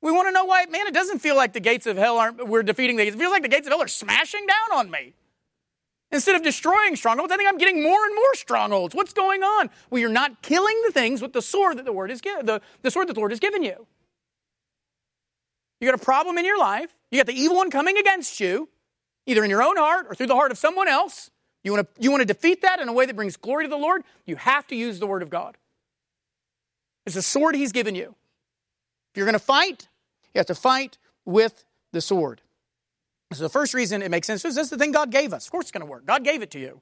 [0.00, 2.46] We want to know why, man, it doesn't feel like the gates of hell aren't,
[2.46, 3.16] we're defeating the gates.
[3.16, 5.14] It feels like the gates of hell are smashing down on me.
[6.12, 8.94] Instead of destroying strongholds, I think I'm getting more and more strongholds.
[8.94, 9.70] What's going on?
[9.90, 12.90] Well, you're not killing the things with the sword that the word is the, the
[12.90, 13.86] sword that the Lord has given you.
[15.80, 16.90] You got a problem in your life.
[17.10, 18.68] You got the evil one coming against you,
[19.26, 21.30] either in your own heart or through the heart of someone else.
[21.62, 23.70] You want to you want to defeat that in a way that brings glory to
[23.70, 24.04] the Lord.
[24.26, 25.56] You have to use the word of God.
[27.06, 28.14] It's a sword He's given you.
[29.12, 29.88] If you're going to fight,
[30.34, 32.40] you have to fight with the sword.
[33.32, 35.46] So the first reason it makes sense is this is the thing God gave us.
[35.46, 36.06] Of course it's going to work.
[36.06, 36.80] God gave it to you.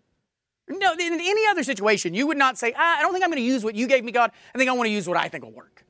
[0.68, 3.42] No, in any other situation, you would not say, ah, I don't think I'm going
[3.42, 4.30] to use what you gave me, God.
[4.54, 5.84] I think I want to use what I think will work.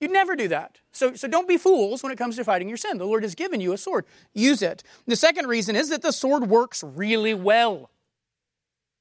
[0.00, 0.78] You'd never do that.
[0.92, 2.98] So, so don't be fools when it comes to fighting your sin.
[2.98, 4.04] The Lord has given you a sword.
[4.34, 4.82] Use it.
[5.06, 7.90] The second reason is that the sword works really well.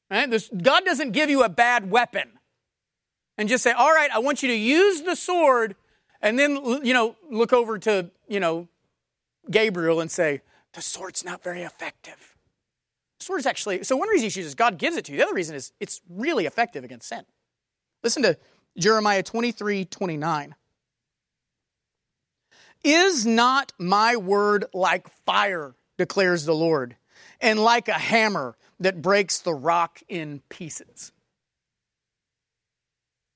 [0.10, 0.30] Right?
[0.30, 2.35] This, God doesn't give you a bad weapon
[3.38, 5.76] and just say, all right, I want you to use the sword
[6.22, 8.68] and then, you know, look over to, you know,
[9.52, 10.42] Gabriel and say,
[10.74, 12.36] the sword's not very effective.
[13.20, 15.20] The sword is actually, so one reason he chooses, God gives it to you.
[15.20, 17.24] The other reason is it's really effective against sin.
[18.04, 18.38] Listen to
[18.78, 20.56] Jeremiah 23, 29.
[22.84, 26.96] Is not my word like fire, declares the Lord,
[27.42, 31.12] and like a hammer that breaks the rock in pieces?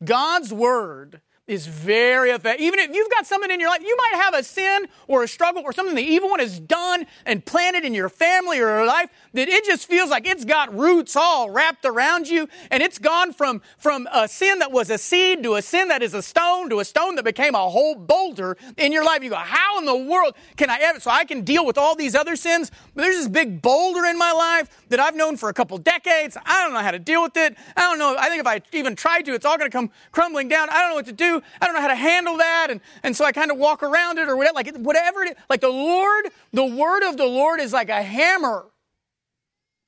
[0.03, 2.63] God's word is very effective.
[2.63, 5.27] Even if you've got something in your life, you might have a sin or a
[5.27, 8.85] struggle or something the evil one has done and planted in your family or your
[8.85, 12.97] life that it just feels like it's got roots all wrapped around you and it's
[12.97, 16.21] gone from, from a sin that was a seed to a sin that is a
[16.21, 19.23] stone to a stone that became a whole boulder in your life.
[19.23, 21.95] You go, how in the world can I ever, so I can deal with all
[21.95, 25.49] these other sins, but there's this big boulder in my life that I've known for
[25.49, 26.37] a couple decades.
[26.45, 27.55] I don't know how to deal with it.
[27.75, 28.15] I don't know.
[28.17, 30.69] I think if I even tried to, it's all going to come crumbling down.
[30.69, 31.41] I don't know what to do.
[31.61, 32.67] I don't know how to handle that.
[32.69, 35.35] And, and so I kind of walk around it or whatever, like whatever it is.
[35.49, 38.65] Like the Lord, the word of the Lord is like a hammer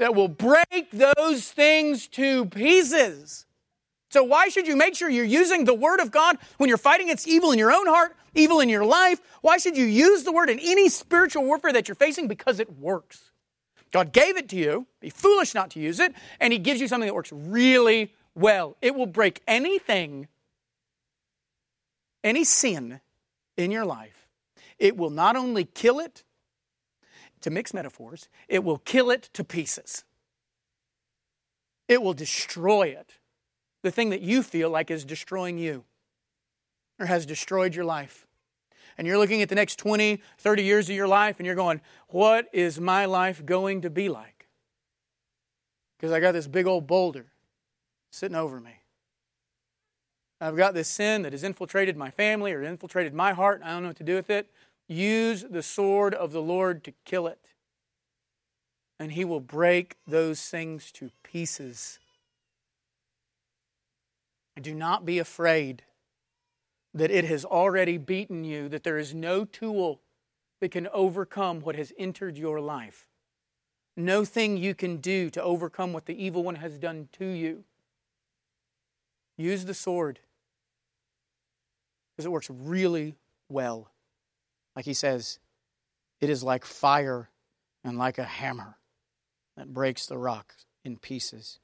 [0.02, 3.46] that will break those things to pieces.
[4.10, 7.06] So why should you make sure you're using the word of God when you're fighting
[7.06, 9.22] against evil in your own heart, evil in your life?
[9.42, 12.28] Why should you use the word in any spiritual warfare that you're facing?
[12.28, 13.30] Because it works.
[13.92, 14.88] God gave it to you.
[15.02, 16.16] Be foolish not to use it.
[16.40, 18.78] And He gives you something that works really well.
[18.82, 20.28] It will break anything
[22.24, 23.02] any sin
[23.56, 24.28] in your life,
[24.80, 26.24] it will not only kill it,
[27.42, 30.04] to mix metaphors, it will kill it to pieces.
[31.88, 33.16] It will destroy it.
[33.84, 35.84] The thing that you feel like is destroying you
[37.00, 38.28] or has destroyed your life.
[38.98, 41.82] And you're looking at the next 20, 30 years of your life and you're going,
[42.10, 44.48] what is my life going to be like?
[45.98, 47.28] Because I got this big old boulder
[48.12, 48.76] sitting over me.
[50.40, 53.62] I've got this sin that has infiltrated my family or infiltrated my heart.
[53.64, 54.50] I don't know what to do with it.
[54.92, 57.40] Use the sword of the Lord to kill it.
[59.00, 61.98] And He will break those things to pieces.
[64.62, 65.84] Do not be afraid
[66.94, 70.02] that it has already beaten you, that there is no tool
[70.60, 73.08] that can overcome what has entered your life.
[73.96, 77.64] No thing you can do to overcome what the evil one has done to you.
[79.38, 80.20] Use the sword
[82.12, 83.16] because it works really
[83.48, 83.88] well.
[84.76, 85.40] Like he says,
[86.20, 87.30] it is like fire
[87.84, 88.78] and like a hammer
[89.58, 91.60] that breaks the rock in pieces.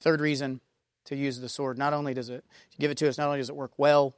[0.00, 0.60] Third reason
[1.06, 2.44] to use the sword not only does it
[2.78, 4.14] give it to us, not only does it work well,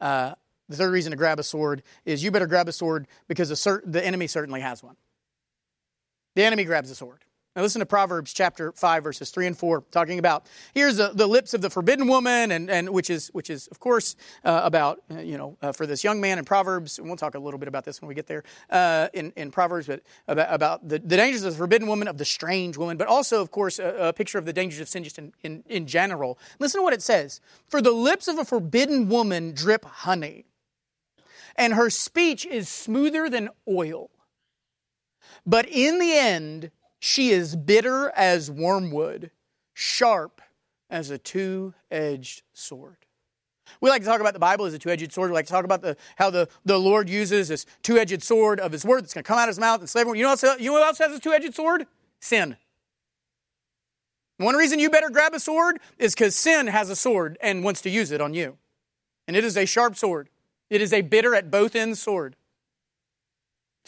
[0.00, 0.34] uh,
[0.68, 3.82] the third reason to grab a sword is you better grab a sword because the,
[3.84, 4.96] the enemy certainly has one.
[6.34, 7.24] The enemy grabs a sword.
[7.58, 11.26] Now listen to Proverbs chapter 5 verses 3 and 4 talking about here's the, the
[11.26, 15.00] lips of the forbidden woman and, and which is which is of course uh, about
[15.10, 17.58] uh, you know uh, for this young man in Proverbs and we'll talk a little
[17.58, 21.00] bit about this when we get there uh, in, in Proverbs but about, about the,
[21.00, 23.88] the dangers of the forbidden woman of the strange woman but also of course a,
[24.06, 26.38] a picture of the dangers of sin just in, in, in general.
[26.60, 27.40] Listen to what it says.
[27.66, 30.44] For the lips of a forbidden woman drip honey
[31.56, 34.10] and her speech is smoother than oil.
[35.44, 39.30] But in the end, she is bitter as wormwood,
[39.74, 40.40] sharp
[40.90, 42.96] as a two edged sword.
[43.80, 45.30] We like to talk about the Bible as a two edged sword.
[45.30, 48.60] We like to talk about the, how the, the Lord uses this two edged sword
[48.60, 50.18] of His word that's going to come out of His mouth and slay everyone.
[50.18, 51.86] You know, else, you know what else has a two edged sword?
[52.20, 52.56] Sin.
[54.38, 57.80] One reason you better grab a sword is because sin has a sword and wants
[57.82, 58.56] to use it on you.
[59.26, 60.30] And it is a sharp sword,
[60.70, 62.36] it is a bitter at both ends sword.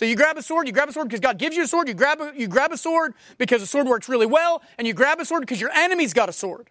[0.01, 1.87] So you grab a sword, you grab a sword because God gives you a sword,
[1.87, 4.95] you grab a, you grab a sword because the sword works really well, and you
[4.95, 6.71] grab a sword because your enemy's got a sword.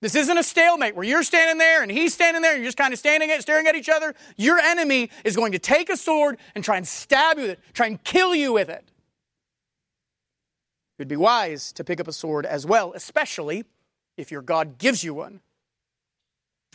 [0.00, 2.76] This isn't a stalemate where you're standing there and he's standing there and you're just
[2.76, 4.16] kind of standing at, staring at each other.
[4.36, 7.60] Your enemy is going to take a sword and try and stab you with it,
[7.72, 8.90] try and kill you with it.
[10.98, 13.62] It'd be wise to pick up a sword as well, especially
[14.16, 15.38] if your God gives you one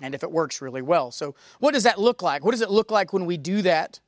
[0.01, 1.11] and if it works really well.
[1.11, 2.45] So, what does that look like?
[2.45, 3.99] What does it look like when we do that?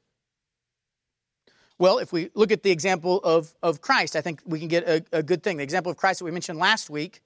[1.80, 4.88] Well, if we look at the example of, of Christ, I think we can get
[4.88, 5.58] a, a good thing.
[5.58, 7.22] The example of Christ that we mentioned last week,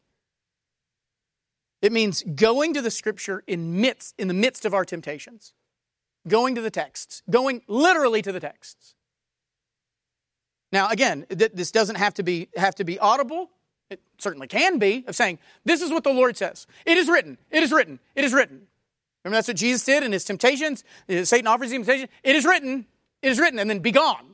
[1.82, 5.54] it means going to the scripture in midst, in the midst of our temptations,
[6.28, 8.93] going to the texts, going literally to the texts.
[10.72, 13.49] Now, again, th- this doesn't have to be have to be audible.
[13.89, 16.68] It certainly can be of saying, "This is what the Lord says.
[16.86, 17.38] It is written.
[17.51, 17.99] It is written.
[18.16, 18.68] It is written."
[19.24, 20.84] Remember that's what Jesus did in his temptations?
[21.08, 22.10] Satan offers him temptation.
[22.24, 22.86] It is written.
[23.22, 23.60] It is written.
[23.60, 24.32] And then be gone.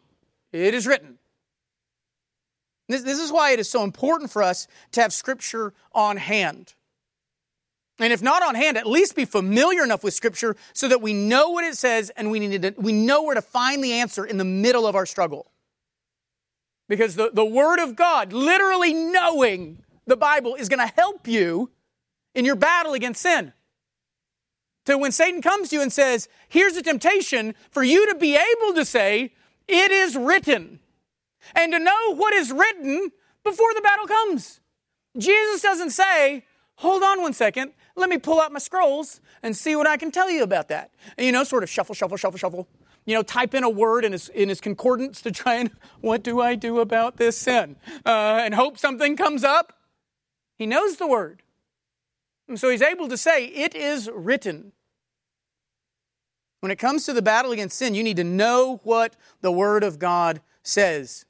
[0.52, 1.18] It is written.
[2.88, 6.74] This, this is why it is so important for us to have Scripture on hand.
[8.00, 11.14] And if not on hand, at least be familiar enough with Scripture so that we
[11.14, 14.26] know what it says and we, need to, we know where to find the answer
[14.26, 15.52] in the middle of our struggle.
[16.88, 21.70] Because the, the Word of God, literally knowing the Bible, is going to help you
[22.34, 23.54] in your battle against sin.
[24.88, 28.36] So when Satan comes to you and says, Here's a temptation, for you to be
[28.36, 29.34] able to say,
[29.70, 30.80] It is written
[31.56, 33.12] and to know what is written
[33.44, 34.60] before the battle comes.
[35.16, 36.44] Jesus doesn't say,
[36.76, 40.10] hold on one second, let me pull out my scrolls and see what I can
[40.10, 40.92] tell you about that.
[41.18, 42.68] And, you know, sort of shuffle, shuffle, shuffle, shuffle.
[43.06, 45.70] You know, type in a word in his, in his concordance to try and,
[46.02, 47.76] what do I do about this sin?
[48.06, 49.74] Uh, and hope something comes up.
[50.58, 51.44] He knows the word.
[52.48, 54.72] And so he's able to say, it is written.
[56.60, 59.84] When it comes to the battle against sin, you need to know what the Word
[59.84, 61.26] of God says.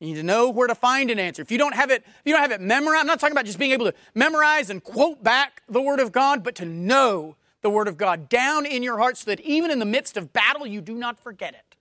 [0.00, 1.42] You need to know where to find an answer.
[1.42, 3.58] If you don't have it, you don't have it memorized, I'm not talking about just
[3.58, 7.70] being able to memorize and quote back the Word of God, but to know the
[7.70, 10.66] Word of God down in your heart so that even in the midst of battle,
[10.66, 11.76] you do not forget it.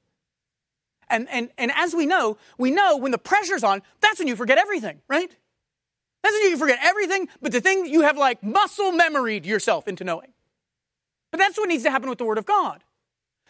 [1.09, 4.36] And, and, and as we know, we know when the pressure's on, that's when you
[4.36, 5.30] forget everything, right?
[6.23, 10.03] That's when you forget everything, but the thing you have like muscle memoried yourself into
[10.03, 10.34] knowing.
[11.36, 12.82] But that's what needs to happen with the Word of God.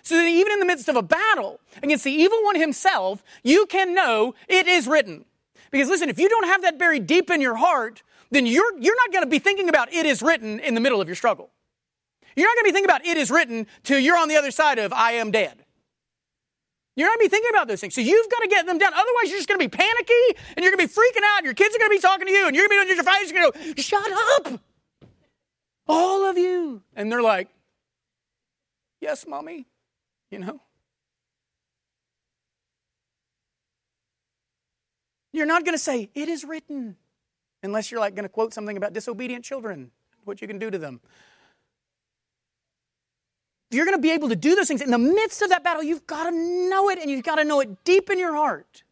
[0.02, 3.68] So that even in the midst of a battle against the evil one himself, you
[3.68, 5.24] can know it is written.
[5.70, 8.96] Because listen, if you don't have that buried deep in your heart, then you're, you're
[8.96, 11.52] not going to be thinking about it is written in the middle of your struggle.
[12.36, 14.50] You're not going to be thinking about it is written till you're on the other
[14.50, 15.64] side of I am dead.
[16.96, 17.94] You're not going to be thinking about those things.
[17.94, 18.94] So you've got to get them down.
[18.94, 21.38] Otherwise, you're just going to be panicky and you're going to be freaking out.
[21.38, 22.92] And your kids are going to be talking to you and you're going to be
[22.92, 23.30] on your fight.
[23.30, 24.60] You're going to go, shut up.
[25.88, 26.82] All of you.
[26.96, 27.50] And they're like,
[29.06, 29.68] yes, mommy
[30.32, 30.60] you know?
[35.32, 36.96] You're not going to say, it is written,
[37.62, 39.92] unless you're like going to quote something about disobedient children,
[40.24, 41.02] what you can do to them.
[43.72, 45.84] You're going to be able to do those things in the midst of that battle,
[45.84, 48.84] you've got to know it and you've got to know it deep in your heart.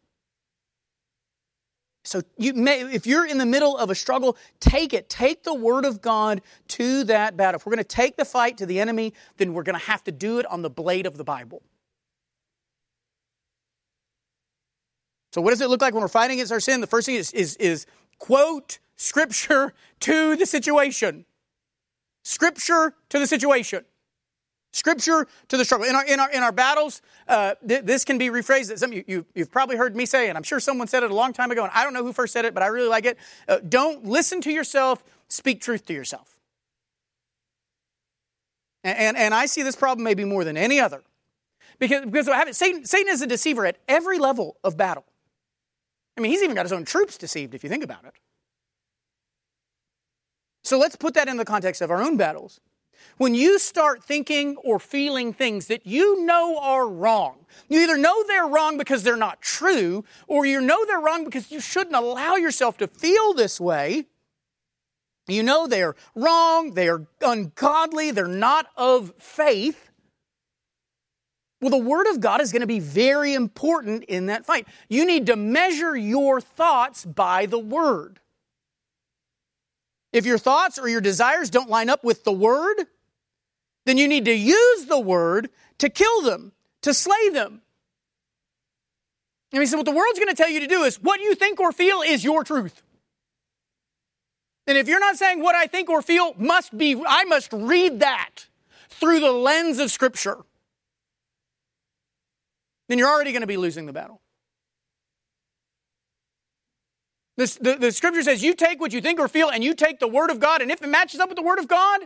[2.04, 5.08] So you may, if you're in the middle of a struggle, take it.
[5.08, 7.58] Take the word of God to that battle.
[7.58, 10.04] If we're going to take the fight to the enemy, then we're going to have
[10.04, 11.62] to do it on the blade of the Bible.
[15.32, 16.82] So what does it look like when we're fighting against our sin?
[16.82, 17.86] The first thing is, is, is
[18.18, 21.24] quote scripture to the situation.
[22.22, 23.84] Scripture to the situation.
[24.74, 25.86] Scripture to the struggle.
[25.86, 28.76] In our, in our, in our battles, uh, th- this can be rephrased.
[28.76, 31.14] Some you, you, you've probably heard me say, and I'm sure someone said it a
[31.14, 33.04] long time ago, and I don't know who first said it, but I really like
[33.04, 33.16] it.
[33.46, 36.40] Uh, don't listen to yourself, speak truth to yourself.
[38.82, 41.04] And, and, and I see this problem maybe more than any other.
[41.78, 45.04] Because, because Satan, Satan is a deceiver at every level of battle.
[46.18, 48.14] I mean, he's even got his own troops deceived, if you think about it.
[50.64, 52.58] So let's put that in the context of our own battles.
[53.16, 58.24] When you start thinking or feeling things that you know are wrong, you either know
[58.24, 62.34] they're wrong because they're not true, or you know they're wrong because you shouldn't allow
[62.34, 64.06] yourself to feel this way.
[65.26, 69.90] You know they're wrong, they're ungodly, they're not of faith.
[71.60, 74.68] Well, the Word of God is going to be very important in that fight.
[74.90, 78.20] You need to measure your thoughts by the Word.
[80.12, 82.84] If your thoughts or your desires don't line up with the Word,
[83.86, 87.60] then you need to use the word to kill them, to slay them.
[89.52, 91.34] And he said, what the world's going to tell you to do is what you
[91.34, 92.82] think or feel is your truth.
[94.66, 98.00] And if you're not saying what I think or feel must be, I must read
[98.00, 98.46] that
[98.88, 100.38] through the lens of Scripture,
[102.88, 104.20] then you're already going to be losing the battle.
[107.36, 109.98] The, the, the, scripture says you take what you think or feel and you take
[109.98, 112.02] the word of God, and if it matches up with the word of God,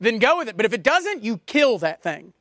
[0.00, 0.56] then go with it.
[0.56, 2.32] But if it doesn't, you kill that thing.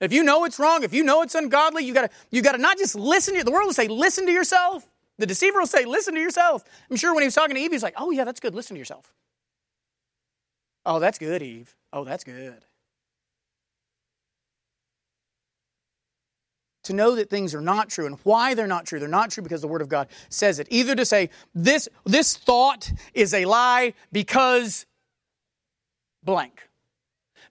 [0.00, 2.76] If you know it's wrong, if you know it's ungodly, you gotta, you gotta not
[2.76, 4.86] just listen to, the world will say, listen to yourself.
[5.18, 6.64] The deceiver will say, listen to yourself.
[6.90, 8.74] I'm sure when he was talking to Eve, he's like, oh yeah, that's good, listen
[8.74, 9.12] to yourself.
[10.84, 11.76] Oh, that's good, Eve.
[11.92, 12.64] Oh, that's good.
[16.84, 18.98] To know that things are not true and why they're not true.
[18.98, 20.66] They're not true because the Word of God says it.
[20.68, 24.84] Either to say, this, this thought is a lie because
[26.22, 26.68] blank.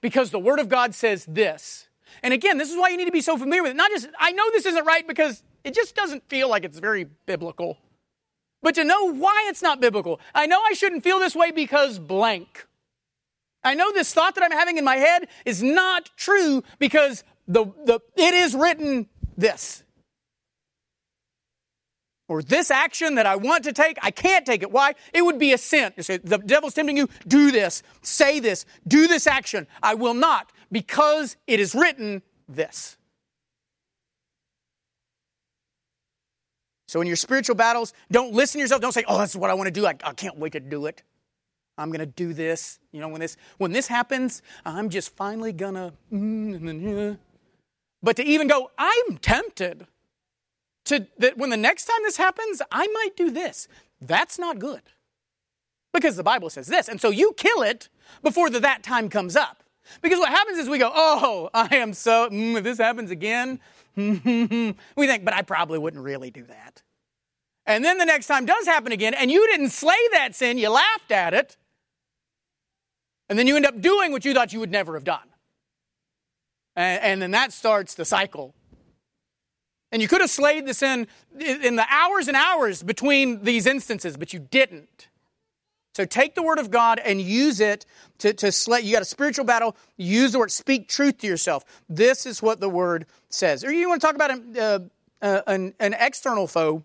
[0.01, 1.87] Because the Word of God says this.
[2.23, 3.77] And again, this is why you need to be so familiar with it.
[3.77, 7.05] Not just, I know this isn't right because it just doesn't feel like it's very
[7.25, 7.77] biblical.
[8.61, 10.19] But to know why it's not biblical.
[10.35, 12.67] I know I shouldn't feel this way because blank.
[13.63, 17.65] I know this thought that I'm having in my head is not true because the,
[17.85, 19.07] the, it is written
[19.37, 19.83] this.
[22.31, 24.71] Or this action that I want to take, I can't take it.
[24.71, 24.95] Why?
[25.13, 25.91] It would be a sin.
[25.97, 29.67] The devil's tempting you, do this, say this, do this action.
[29.83, 32.95] I will not because it is written this.
[36.87, 38.79] So in your spiritual battles, don't listen to yourself.
[38.79, 39.85] Don't say, oh, that's what I want to do.
[39.85, 41.03] I, I can't wait to do it.
[41.77, 42.79] I'm going to do this.
[42.93, 45.91] You know, when this, when this happens, I'm just finally going to.
[46.13, 47.17] Mm,
[48.01, 49.85] but to even go, I'm tempted
[50.91, 53.67] to that when the next time this happens, I might do this.
[53.99, 54.81] That's not good.
[55.93, 56.87] Because the Bible says this.
[56.87, 57.89] And so you kill it
[58.21, 59.63] before the, that time comes up.
[60.01, 63.59] Because what happens is we go, oh, I am so, mm, if this happens again,
[63.95, 66.83] we think, but I probably wouldn't really do that.
[67.65, 70.69] And then the next time does happen again, and you didn't slay that sin, you
[70.69, 71.57] laughed at it,
[73.29, 75.27] and then you end up doing what you thought you would never have done.
[76.75, 78.55] And, and then that starts the cycle.
[79.91, 81.07] And you could have slayed the sin
[81.39, 85.07] in the hours and hours between these instances, but you didn't.
[85.93, 87.85] So take the word of God and use it
[88.19, 88.79] to, to slay.
[88.81, 91.65] You got a spiritual battle, use the word, speak truth to yourself.
[91.89, 93.65] This is what the word says.
[93.65, 94.79] Or you want to talk about uh,
[95.21, 96.83] uh, an, an external foe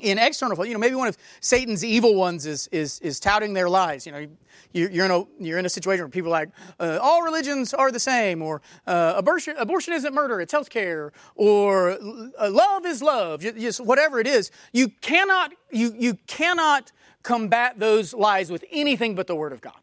[0.00, 3.68] in external, you know, maybe one of Satan's evil ones is is is touting their
[3.68, 4.06] lies.
[4.06, 4.26] You know,
[4.72, 6.48] you're in a you're in a situation where people are like
[6.80, 11.12] uh, all religions are the same, or uh, abortion abortion isn't murder, it's health care,
[11.36, 14.50] or uh, love is love, just whatever it is.
[14.72, 16.90] You cannot you you cannot
[17.22, 19.80] combat those lies with anything but the Word of God.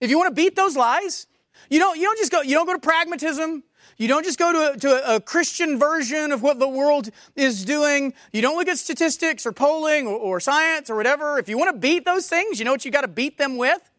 [0.00, 1.28] If you want to beat those lies,
[1.70, 3.62] you don't you don't just go you don't go to pragmatism.
[3.96, 7.64] You don't just go to a, to a Christian version of what the world is
[7.64, 8.14] doing.
[8.32, 11.38] You don't look at statistics or polling or, or science or whatever.
[11.38, 13.56] If you want to beat those things, you know what you got to beat them
[13.56, 13.90] with?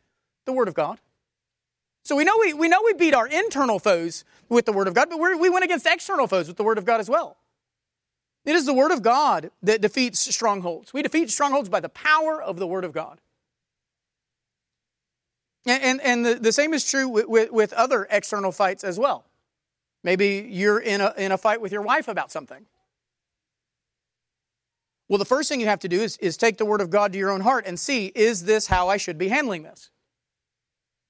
[0.46, 1.00] The Word of God.
[2.04, 4.94] So we know we, we know we beat our internal foes with the Word of
[4.94, 7.38] God, but we went against external foes with the Word of God as well.
[8.46, 10.94] It is the Word of God that defeats strongholds.
[10.94, 13.20] We defeat strongholds by the power of the Word of God.
[15.66, 19.00] And, and, and the, the, same is true with, with, with other external fights as
[19.00, 19.24] well.
[20.04, 22.66] Maybe you're in a, in a fight with your wife about something.
[25.08, 27.14] Well, the first thing you have to do is, is take the Word of God
[27.14, 29.92] to your own heart and see, is this how I should be handling this?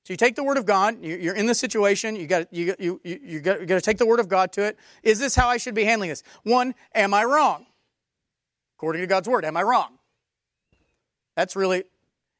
[0.03, 2.99] So you take the Word of God, you're in the situation, you got, you, you,
[3.03, 4.77] you, you, got, you got to take the Word of God to it.
[5.01, 6.23] Is this how I should be handling this?
[6.43, 7.67] One, am I wrong?
[8.77, 9.97] According to God's Word, am I wrong?
[11.35, 11.85] That's really,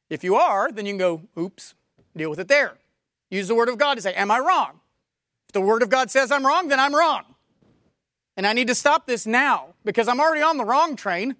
[0.09, 1.73] if you are, then you can go, oops,
[2.15, 2.77] deal with it there.
[3.29, 4.81] Use the Word of God to say, am I wrong?
[5.53, 7.23] The Word of God says I'm wrong, then I'm wrong.
[8.35, 11.35] And I need to stop this now because I'm already on the wrong train.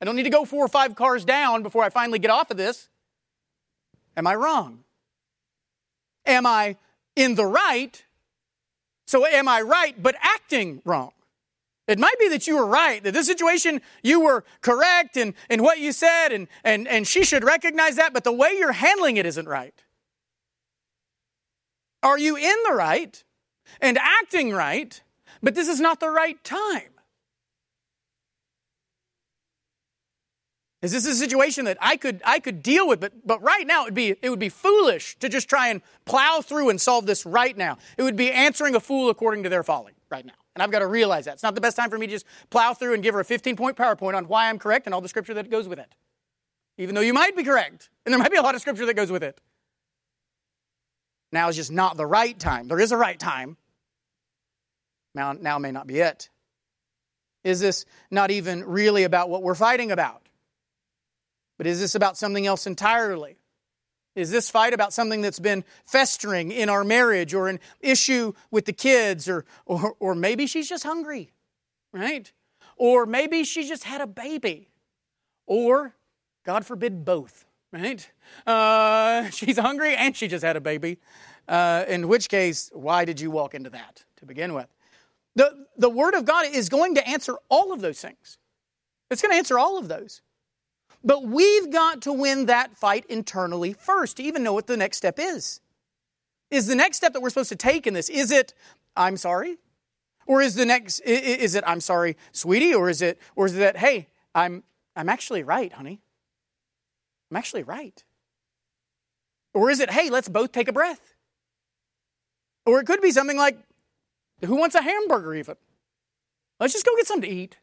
[0.00, 2.50] I don't need to go four or five cars down before I finally get off
[2.50, 2.88] of this.
[4.16, 4.84] Am I wrong?
[6.24, 6.76] Am I
[7.14, 8.04] in the right?
[9.06, 11.12] So am I right but acting wrong?
[11.88, 15.62] It might be that you were right, that this situation you were correct in, in
[15.62, 19.18] what you said, and, and, and she should recognize that, but the way you're handling
[19.18, 19.84] it isn't right.
[22.02, 23.22] Are you in the right?
[23.80, 25.02] And acting right,
[25.42, 26.90] but this is not the right time.
[30.82, 33.82] Is this a situation that I could I could deal with, but but right now
[33.82, 37.06] it would be it would be foolish to just try and plow through and solve
[37.06, 37.78] this right now.
[37.96, 40.34] It would be answering a fool according to their folly right now.
[40.54, 41.34] And I've got to realize that.
[41.34, 43.24] It's not the best time for me to just plow through and give her a
[43.24, 45.94] 15 point PowerPoint on why I'm correct and all the scripture that goes with it.
[46.78, 48.94] Even though you might be correct, and there might be a lot of scripture that
[48.94, 49.40] goes with it.
[51.32, 52.68] Now is just not the right time.
[52.68, 53.56] There is a right time,
[55.16, 56.28] now, now may not be it.
[57.42, 60.28] Is this not even really about what we're fighting about?
[61.56, 63.38] But is this about something else entirely?
[64.14, 68.66] Is this fight about something that's been festering in our marriage or an issue with
[68.66, 71.32] the kids or, or, or maybe she's just hungry,
[71.92, 72.30] right?
[72.76, 74.68] Or maybe she just had a baby.
[75.46, 75.94] Or,
[76.44, 78.10] God forbid, both, right?
[78.46, 80.98] Uh, she's hungry and she just had a baby.
[81.48, 84.66] Uh, in which case, why did you walk into that to begin with?
[85.36, 88.38] The, the Word of God is going to answer all of those things.
[89.10, 90.22] It's going to answer all of those.
[91.04, 94.96] But we've got to win that fight internally first to even know what the next
[94.96, 95.60] step is.
[96.50, 98.54] Is the next step that we're supposed to take in this, is it,
[98.96, 99.58] I'm sorry?
[100.26, 102.74] Or is the next, is it, I'm sorry, sweetie?
[102.74, 104.64] Or is it, or is it that, hey, I'm,
[104.96, 106.00] I'm actually right, honey?
[107.30, 108.02] I'm actually right.
[109.54, 111.14] Or is it, hey, let's both take a breath?
[112.66, 113.58] Or it could be something like,
[114.44, 115.56] who wants a hamburger even?
[116.60, 117.56] Let's just go get something to eat.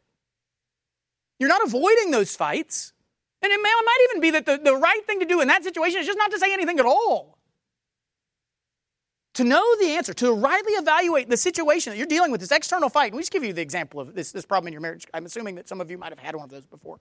[1.38, 2.92] You're not avoiding those fights.
[3.42, 5.48] And it, may, it might even be that the, the right thing to do in
[5.48, 7.38] that situation is just not to say anything at all.
[9.34, 12.88] To know the answer, to rightly evaluate the situation that you're dealing with, this external
[12.88, 13.06] fight.
[13.06, 15.06] And we just give you the example of this, this problem in your marriage.
[15.12, 17.00] I'm assuming that some of you might have had one of those before.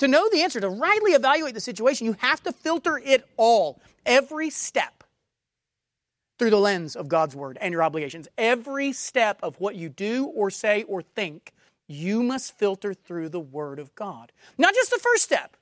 [0.00, 3.80] To know the answer, to rightly evaluate the situation, you have to filter it all,
[4.04, 5.04] every step,
[6.38, 8.28] through the lens of God's word and your obligations.
[8.36, 11.52] Every step of what you do or say or think,
[11.88, 14.32] you must filter through the word of God.
[14.58, 15.56] Not just the first step.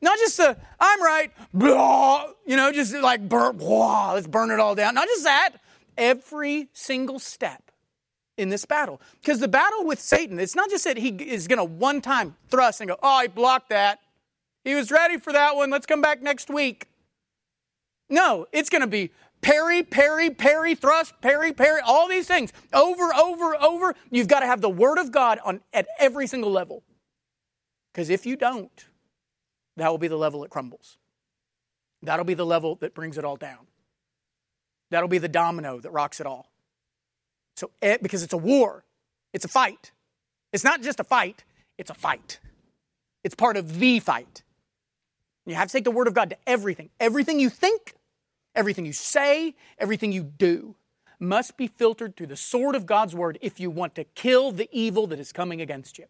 [0.00, 4.60] Not just the, I'm right, blah, you know, just like, burn, blah, let's burn it
[4.60, 4.94] all down.
[4.94, 5.52] Not just that,
[5.96, 7.65] every single step
[8.36, 9.00] in this battle.
[9.20, 12.36] Because the battle with Satan, it's not just that he is going to one time
[12.48, 14.00] thrust and go, oh, I blocked that.
[14.64, 15.70] He was ready for that one.
[15.70, 16.88] Let's come back next week.
[18.08, 19.10] No, it's going to be
[19.40, 23.94] parry, parry, parry, thrust, parry, parry, all these things over, over, over.
[24.10, 26.82] You've got to have the Word of God on, at every single level.
[27.92, 28.86] Because if you don't,
[29.76, 30.98] that will be the level it crumbles.
[32.02, 33.66] That'll be the level that brings it all down.
[34.90, 36.50] That'll be the domino that rocks it all.
[37.56, 38.84] So, eh, because it's a war,
[39.32, 39.92] it's a fight.
[40.52, 41.44] It's not just a fight,
[41.78, 42.38] it's a fight.
[43.24, 44.42] It's part of the fight.
[45.46, 46.90] You have to take the word of God to everything.
[47.00, 47.94] Everything you think,
[48.54, 50.74] everything you say, everything you do
[51.18, 54.68] must be filtered through the sword of God's word if you want to kill the
[54.70, 56.06] evil that is coming against you.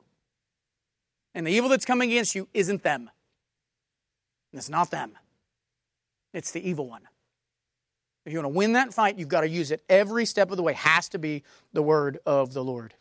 [1.35, 3.11] And the evil that's coming against you isn't them.
[4.53, 5.13] It's not them.
[6.33, 7.03] It's the evil one.
[8.27, 10.57] If you want to win that fight, you've got to use it every step of
[10.57, 10.73] the way.
[10.73, 12.93] Has to be the word of the Lord.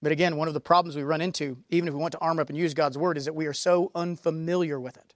[0.00, 2.38] But again, one of the problems we run into, even if we want to arm
[2.38, 5.14] up and use God's word, is that we are so unfamiliar with it.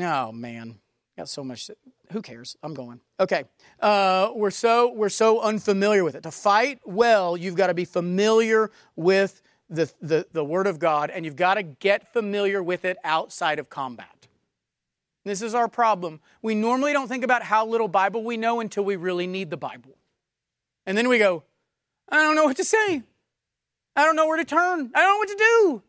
[0.00, 0.76] Oh man,
[1.16, 1.70] got so much.
[2.12, 2.56] Who cares?
[2.62, 3.00] I'm going.
[3.18, 3.44] Okay,
[3.80, 6.22] uh, we're so we're so unfamiliar with it.
[6.22, 11.10] To fight well, you've got to be familiar with the, the, the Word of God,
[11.10, 14.17] and you've got to get familiar with it outside of combat.
[15.28, 16.20] This is our problem.
[16.40, 19.58] We normally don't think about how little Bible we know until we really need the
[19.58, 19.96] Bible.
[20.86, 21.42] And then we go,
[22.08, 23.02] I don't know what to say.
[23.94, 24.90] I don't know where to turn.
[24.94, 25.82] I don't know what to do.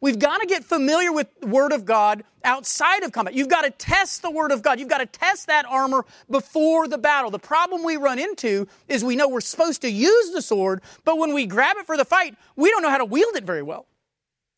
[0.00, 3.34] We've got to get familiar with the Word of God outside of combat.
[3.34, 4.80] You've got to test the Word of God.
[4.80, 7.30] You've got to test that armor before the battle.
[7.30, 11.18] The problem we run into is we know we're supposed to use the sword, but
[11.18, 13.62] when we grab it for the fight, we don't know how to wield it very
[13.62, 13.86] well.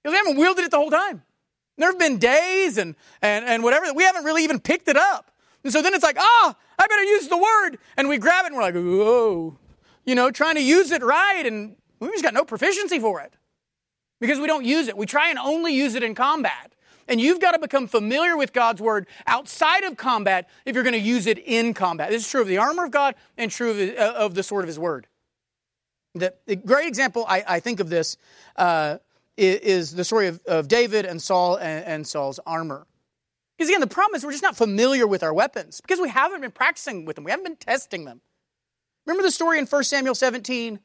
[0.02, 1.22] Because we haven't wielded it the whole time.
[1.80, 4.96] There have been days and, and, and whatever that we haven't really even picked it
[4.96, 5.30] up.
[5.64, 7.78] And so then it's like, ah, oh, I better use the word.
[7.96, 9.58] And we grab it and we're like, whoa,
[10.04, 11.44] you know, trying to use it right.
[11.44, 13.32] And we've just got no proficiency for it
[14.20, 14.96] because we don't use it.
[14.96, 16.72] We try and only use it in combat.
[17.08, 20.92] And you've got to become familiar with God's word outside of combat if you're going
[20.92, 22.10] to use it in combat.
[22.10, 24.44] This is true of the armor of God and true of the, uh, of the
[24.44, 25.08] sword of his word.
[26.14, 28.16] The, the great example I, I, think of this
[28.56, 28.98] uh,
[29.36, 32.86] is the story of, of David and Saul and, and Saul's armor.
[33.56, 36.40] Because again, the problem is we're just not familiar with our weapons because we haven't
[36.40, 37.24] been practicing with them.
[37.24, 38.20] We haven't been testing them.
[39.06, 40.74] Remember the story in 1 Samuel 17?
[40.74, 40.80] It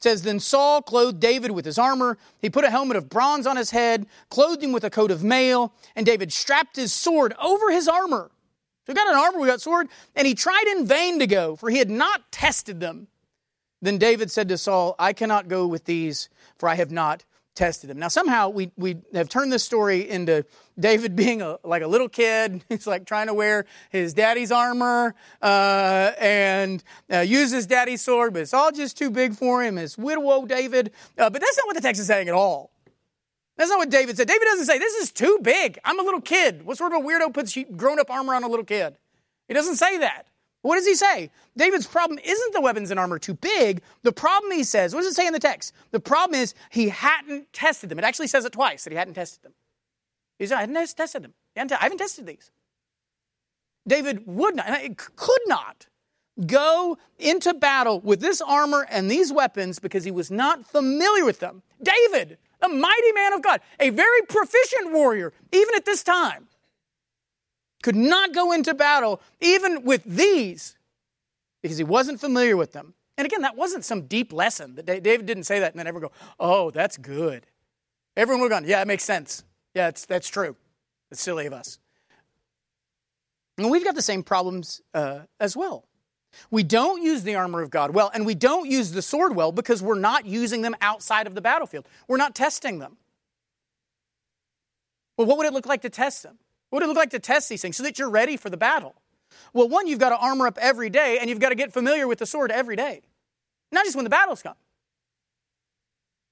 [0.00, 2.18] says, Then Saul clothed David with his armor.
[2.40, 5.24] He put a helmet of bronze on his head, clothed him with a coat of
[5.24, 8.30] mail, and David strapped his sword over his armor.
[8.86, 11.56] So we got an armor, we got sword, and he tried in vain to go,
[11.56, 13.08] for he had not tested them.
[13.82, 16.28] Then David said to Saul, I cannot go with these,
[16.58, 17.24] for I have not
[17.58, 17.98] tested him.
[17.98, 20.46] Now, somehow we, we have turned this story into
[20.78, 22.64] David being a, like a little kid.
[22.68, 26.82] He's like trying to wear his daddy's armor uh, and
[27.12, 29.76] uh, use his daddy's sword, but it's all just too big for him.
[29.76, 30.92] It's widow David.
[31.18, 32.70] Uh, but that's not what the text is saying at all.
[33.56, 34.28] That's not what David said.
[34.28, 35.78] David doesn't say, This is too big.
[35.84, 36.64] I'm a little kid.
[36.64, 38.96] What sort of a weirdo puts grown up armor on a little kid?
[39.48, 40.28] He doesn't say that.
[40.68, 41.30] What does he say?
[41.56, 43.80] David's problem isn't the weapons and armor too big.
[44.02, 45.72] The problem, he says, what does it say in the text?
[45.92, 47.98] The problem is he hadn't tested them.
[47.98, 49.54] It actually says it twice that he hadn't tested them.
[50.38, 51.32] He said, I hadn't tested them.
[51.56, 52.50] I haven't tested these.
[53.86, 54.66] David would not,
[55.16, 55.86] could not
[56.46, 61.40] go into battle with this armor and these weapons because he was not familiar with
[61.40, 61.62] them.
[61.82, 66.46] David, a mighty man of God, a very proficient warrior, even at this time
[67.82, 70.76] could not go into battle even with these
[71.62, 72.94] because he wasn't familiar with them.
[73.16, 74.76] And again, that wasn't some deep lesson.
[74.76, 77.46] That David didn't say that and then everyone go, oh, that's good.
[78.16, 79.44] Everyone would have gone, yeah, it makes sense.
[79.74, 80.56] Yeah, that's true.
[81.10, 81.78] It's silly of us.
[83.56, 85.84] And we've got the same problems uh, as well.
[86.50, 89.50] We don't use the armor of God well, and we don't use the sword well
[89.50, 91.86] because we're not using them outside of the battlefield.
[92.06, 92.98] We're not testing them.
[95.16, 96.38] Well, what would it look like to test them?
[96.70, 98.56] What would it look like to test these things so that you're ready for the
[98.56, 98.94] battle?
[99.52, 102.06] Well, one, you've got to armor up every day and you've got to get familiar
[102.06, 103.02] with the sword every day,
[103.72, 104.56] not just when the battles come.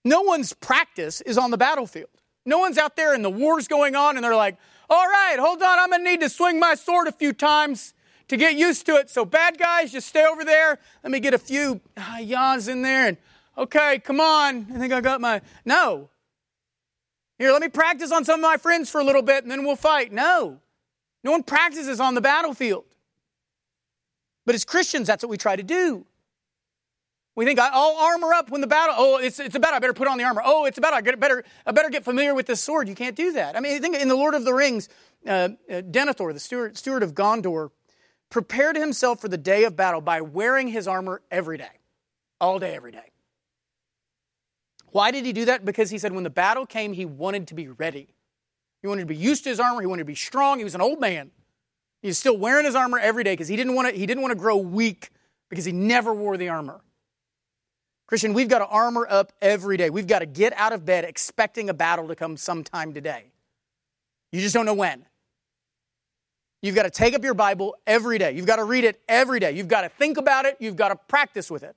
[0.04, 2.10] No one's practice is on the battlefield.
[2.44, 4.56] No one's out there and the war's going on and they're like,
[4.88, 7.92] all right, hold on, I'm going to need to swing my sword a few times
[8.28, 9.10] to get used to it.
[9.10, 10.78] So, bad guys, just stay over there.
[11.02, 13.16] Let me get a few uh, yas in there and,
[13.58, 14.66] okay, come on.
[14.72, 15.40] I think I got my.
[15.64, 16.08] No.
[17.38, 19.64] Here, let me practice on some of my friends for a little bit and then
[19.64, 20.12] we'll fight.
[20.12, 20.60] No.
[21.22, 22.84] No one practices on the battlefield.
[24.46, 26.06] But as Christians, that's what we try to do.
[27.34, 28.94] We think I'll armor up when the battle.
[28.96, 30.40] Oh, it's, it's about I better put on the armor.
[30.42, 32.88] Oh, it's about I better I better get familiar with this sword.
[32.88, 33.56] You can't do that.
[33.56, 34.88] I mean, I think in the Lord of the Rings,
[35.26, 37.70] uh, uh, Denethor, the steward, steward of Gondor,
[38.30, 41.80] prepared himself for the day of battle by wearing his armor every day,
[42.40, 43.10] all day, every day.
[44.96, 45.62] Why did he do that?
[45.62, 48.14] Because he said when the battle came, he wanted to be ready.
[48.80, 49.82] He wanted to be used to his armor.
[49.82, 50.56] He wanted to be strong.
[50.56, 51.32] He was an old man.
[52.00, 53.94] He was still wearing his armor every day because he didn't want to.
[53.94, 55.10] He didn't want to grow weak
[55.50, 56.80] because he never wore the armor.
[58.06, 59.90] Christian, we've got to armor up every day.
[59.90, 63.32] We've got to get out of bed expecting a battle to come sometime today.
[64.32, 65.04] You just don't know when.
[66.62, 68.32] You've got to take up your Bible every day.
[68.32, 69.52] You've got to read it every day.
[69.52, 70.56] You've got to think about it.
[70.58, 71.76] You've got to practice with it.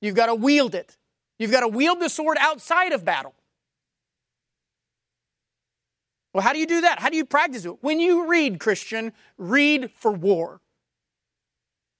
[0.00, 0.96] You've got to wield it.
[1.38, 3.34] You've got to wield the sword outside of battle.
[6.32, 6.98] Well, how do you do that?
[6.98, 7.82] How do you practice it?
[7.82, 10.60] When you read, Christian, read for war.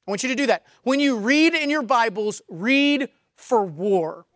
[0.06, 0.64] I want you to do that.
[0.82, 4.26] When you read in your Bibles, read for war.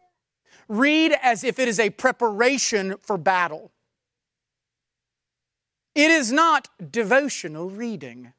[0.68, 3.72] Read as if it is a preparation for battle.
[5.94, 8.32] It is not devotional reading.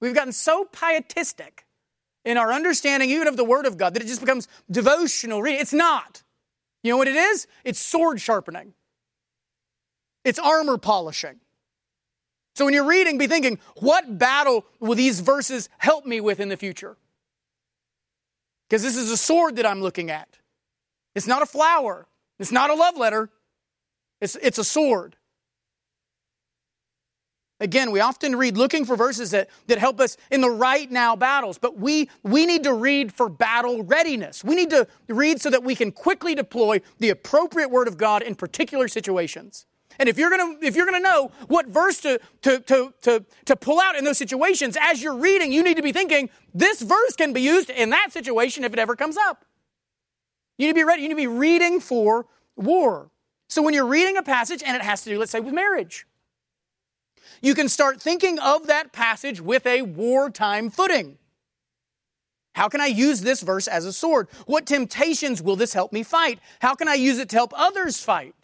[0.00, 1.66] We've gotten so pietistic
[2.24, 5.60] in our understanding, even of the Word of God, that it just becomes devotional reading.
[5.60, 6.22] It's not.
[6.82, 7.46] You know what it is?
[7.64, 8.74] It's sword sharpening,
[10.24, 11.40] it's armor polishing.
[12.54, 16.50] So when you're reading, be thinking, what battle will these verses help me with in
[16.50, 16.98] the future?
[18.68, 20.28] Because this is a sword that I'm looking at.
[21.14, 22.06] It's not a flower.
[22.38, 23.30] It's not a love letter.
[24.20, 25.16] It's, it's a sword.
[27.62, 31.14] Again, we often read looking for verses that, that help us in the right now
[31.14, 34.42] battles, but we, we need to read for battle readiness.
[34.42, 38.22] We need to read so that we can quickly deploy the appropriate word of God
[38.22, 39.64] in particular situations.
[40.00, 43.54] And if you're gonna if you're gonna know what verse to, to, to, to, to
[43.54, 47.14] pull out in those situations, as you're reading, you need to be thinking, this verse
[47.14, 49.44] can be used in that situation if it ever comes up.
[50.58, 53.10] You need to be ready, you need to be reading for war.
[53.48, 56.06] So when you're reading a passage and it has to do, let's say, with marriage,
[57.42, 61.18] you can start thinking of that passage with a wartime footing.
[62.54, 64.28] How can I use this verse as a sword?
[64.46, 66.38] What temptations will this help me fight?
[66.60, 68.34] How can I use it to help others fight?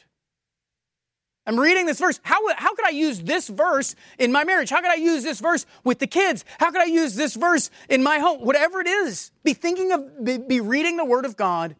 [1.47, 2.21] I'm reading this verse.
[2.25, 4.69] How, how could I use this verse in my marriage?
[4.69, 6.45] How could I use this verse with the kids?
[6.59, 8.41] How could I use this verse in my home?
[8.41, 11.77] Whatever it is, be thinking of, be, be reading the Word of God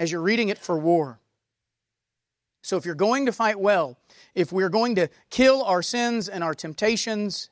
[0.00, 1.20] as you're reading it for war.
[2.62, 3.96] So if you're going to fight well,
[4.36, 7.48] if we're going to kill our sins and our temptations,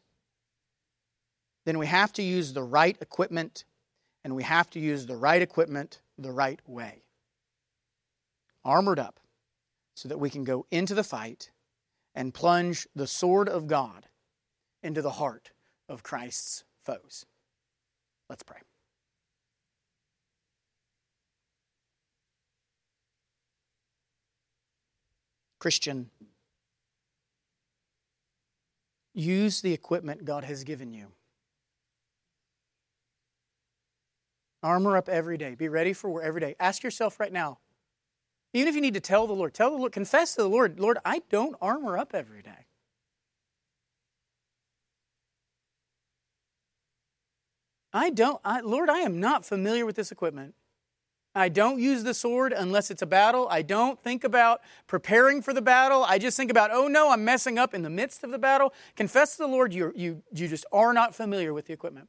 [1.64, 3.64] then we have to use the right equipment,
[4.22, 7.03] and we have to use the right equipment the right way.
[8.64, 9.18] Armored up
[9.95, 11.51] so that we can go into the fight
[12.14, 14.07] and plunge the sword of God
[14.82, 15.53] into the heart
[15.89, 17.24] of Christ's foes.
[18.28, 18.59] Let's pray.
[25.59, 26.11] Christian,
[29.15, 31.12] use the equipment God has given you.
[34.62, 35.55] Armor up every day.
[35.55, 36.57] Be ready for war every day.
[36.59, 37.59] Ask yourself right now
[38.55, 40.79] even if you need to tell the Lord, tell the Lord, confess to the Lord,
[40.79, 42.67] Lord, I don't armor up every day.
[47.93, 50.55] I don't, I, Lord, I am not familiar with this equipment.
[51.35, 53.49] I don't use the sword unless it's a battle.
[53.51, 56.05] I don't think about preparing for the battle.
[56.05, 58.72] I just think about, oh no, I'm messing up in the midst of the battle.
[58.95, 62.09] Confess to the Lord you, you, you just are not familiar with the equipment.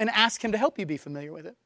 [0.00, 1.56] And ask Him to help you be familiar with it.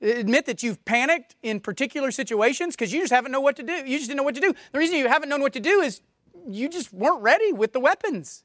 [0.00, 3.72] Admit that you've panicked in particular situations because you just haven't known what to do.
[3.72, 4.54] You just didn't know what to do.
[4.72, 6.00] The reason you haven't known what to do is
[6.48, 8.44] you just weren't ready with the weapons.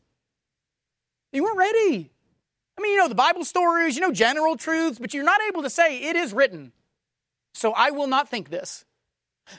[1.31, 2.11] You weren't ready.
[2.77, 5.61] I mean, you know the Bible stories, you know general truths, but you're not able
[5.63, 6.71] to say, it is written,
[7.53, 8.85] so I will not think this.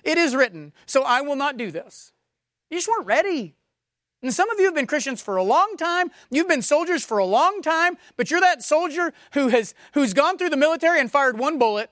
[0.03, 2.13] It is written, so I will not do this.
[2.71, 3.55] You just weren't ready.
[4.23, 6.11] And some of you have been Christians for a long time.
[6.31, 10.39] You've been soldiers for a long time, but you're that soldier who has who's gone
[10.39, 11.91] through the military and fired one bullet.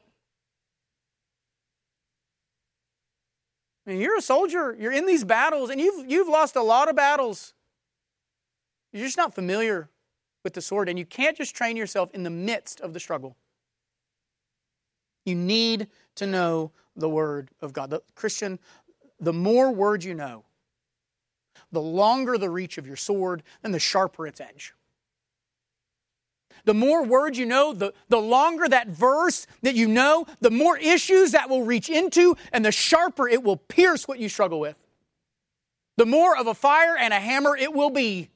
[3.84, 4.74] Mean, you're a soldier.
[4.78, 7.52] You're in these battles, and you've you've lost a lot of battles.
[8.92, 9.90] You're just not familiar
[10.44, 13.36] with the sword, and you can't just train yourself in the midst of the struggle.
[15.24, 17.90] You need to know the Word of God.
[17.90, 18.58] The Christian,
[19.20, 20.44] the more words you know,
[21.70, 24.74] the longer the reach of your sword, and the sharper its edge.
[26.64, 30.76] The more words you know, the, the longer that verse that you know, the more
[30.76, 34.76] issues that will reach into, and the sharper it will pierce what you struggle with.
[35.96, 38.30] The more of a fire and a hammer it will be.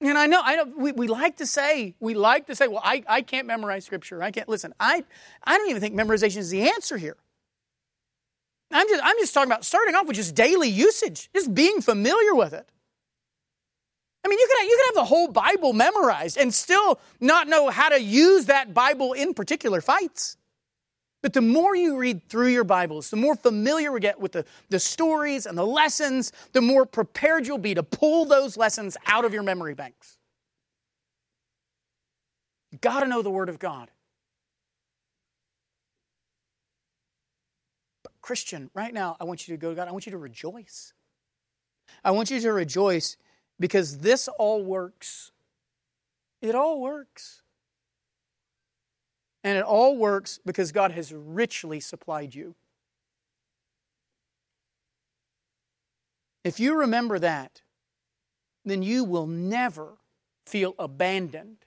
[0.00, 2.80] And I know, I know we, we like to say, we like to say, well,
[2.82, 4.22] I, I can't memorize scripture.
[4.22, 4.72] I can't listen.
[4.80, 5.04] I,
[5.44, 7.16] I don't even think memorization is the answer here.
[8.72, 12.34] I'm just, I'm just talking about starting off with just daily usage, just being familiar
[12.34, 12.68] with it.
[14.24, 17.68] I mean, you can, you can have the whole Bible memorized and still not know
[17.68, 20.36] how to use that Bible in particular fights.
[21.22, 24.46] But the more you read through your Bibles, the more familiar we get with the,
[24.70, 29.24] the stories and the lessons, the more prepared you'll be to pull those lessons out
[29.24, 30.16] of your memory banks.
[32.72, 33.90] You got to know the Word of God.
[38.02, 39.88] But Christian, right now, I want you to go to God.
[39.88, 40.94] I want you to rejoice.
[42.02, 43.18] I want you to rejoice
[43.58, 45.32] because this all works.
[46.40, 47.39] It all works.
[49.42, 52.54] And it all works because God has richly supplied you.
[56.44, 57.62] If you remember that,
[58.64, 59.98] then you will never
[60.46, 61.58] feel abandoned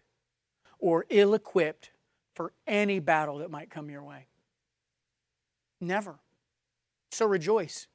[0.80, 1.92] or ill equipped
[2.34, 4.28] for any battle that might come your way.
[5.80, 6.16] Never.
[7.12, 7.88] So rejoice.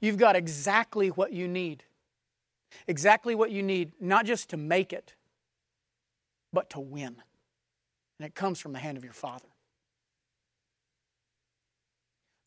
[0.00, 1.84] You've got exactly what you need.
[2.86, 5.14] Exactly what you need, not just to make it,
[6.52, 7.16] but to win
[8.20, 9.48] and it comes from the hand of your Father.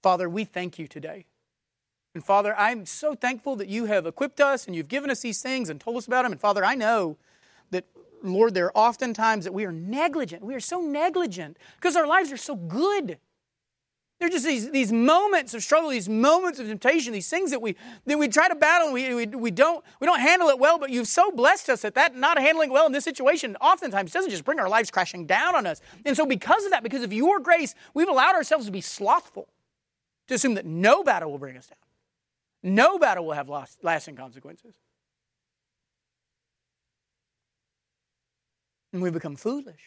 [0.04, 1.26] Father, we thank you today.
[2.14, 5.42] And Father, I'm so thankful that you have equipped us and you've given us these
[5.42, 6.32] things and told us about them.
[6.32, 7.18] And Father, I know
[7.72, 7.86] that,
[8.22, 10.44] Lord, there are often times that we are negligent.
[10.44, 13.18] We are so negligent because our lives are so good.
[14.20, 17.76] They're just these, these moments of struggle, these moments of temptation, these things that we
[18.06, 20.80] that we try to battle and we, we, we, don't, we don't handle it well,
[20.80, 24.30] but you've so blessed us that that not handling well in this situation oftentimes doesn't
[24.30, 25.82] just bring our lives crashing down on us.
[26.06, 29.50] And so because of that, because of your grace, we've allowed ourselves to be slothful,
[30.28, 31.78] to assume that no battle will bring us down.
[32.64, 33.50] No battle will have
[33.82, 34.76] lasting consequences.
[38.94, 39.82] And we've become foolish.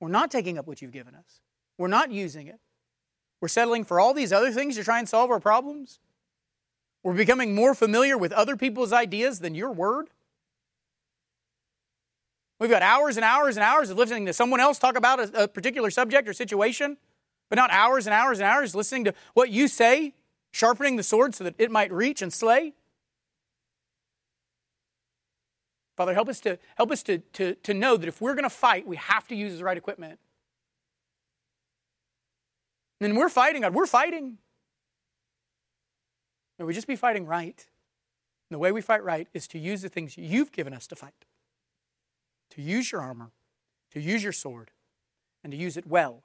[0.00, 1.40] We're not taking up what you've given us.
[1.78, 2.60] We're not using it.
[3.40, 5.98] We're settling for all these other things to try and solve our problems.
[7.02, 10.08] We're becoming more familiar with other people's ideas than your word.
[12.58, 15.42] We've got hours and hours and hours of listening to someone else talk about a,
[15.42, 16.96] a, particular subject or situation,
[17.50, 20.14] but not hours and hours and hours listening to what you say,
[20.52, 22.72] sharpening the sword so that it might reach and slay.
[25.96, 28.50] Father, help us to help us to, to, to know that if we're going to
[28.50, 30.18] fight, we have to use the right equipment.
[33.00, 33.74] And we're fighting God.
[33.74, 34.38] We're fighting.
[36.58, 37.66] May we just be fighting right.
[38.48, 40.96] And the way we fight right is to use the things you've given us to
[40.96, 41.24] fight.
[42.50, 43.32] To use your armor,
[43.92, 44.70] to use your sword,
[45.42, 46.22] and to use it well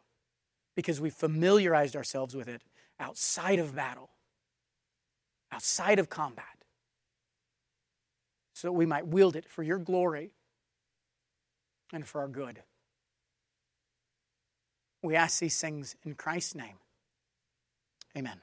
[0.76, 2.62] because we've familiarized ourselves with it
[3.00, 4.12] outside of battle,
[5.52, 6.46] outside of combat,
[8.54, 10.36] so that we might wield it for your glory
[11.92, 12.62] and for our good.
[15.02, 16.78] We ask these things in Christ's name.
[18.18, 18.42] Amen.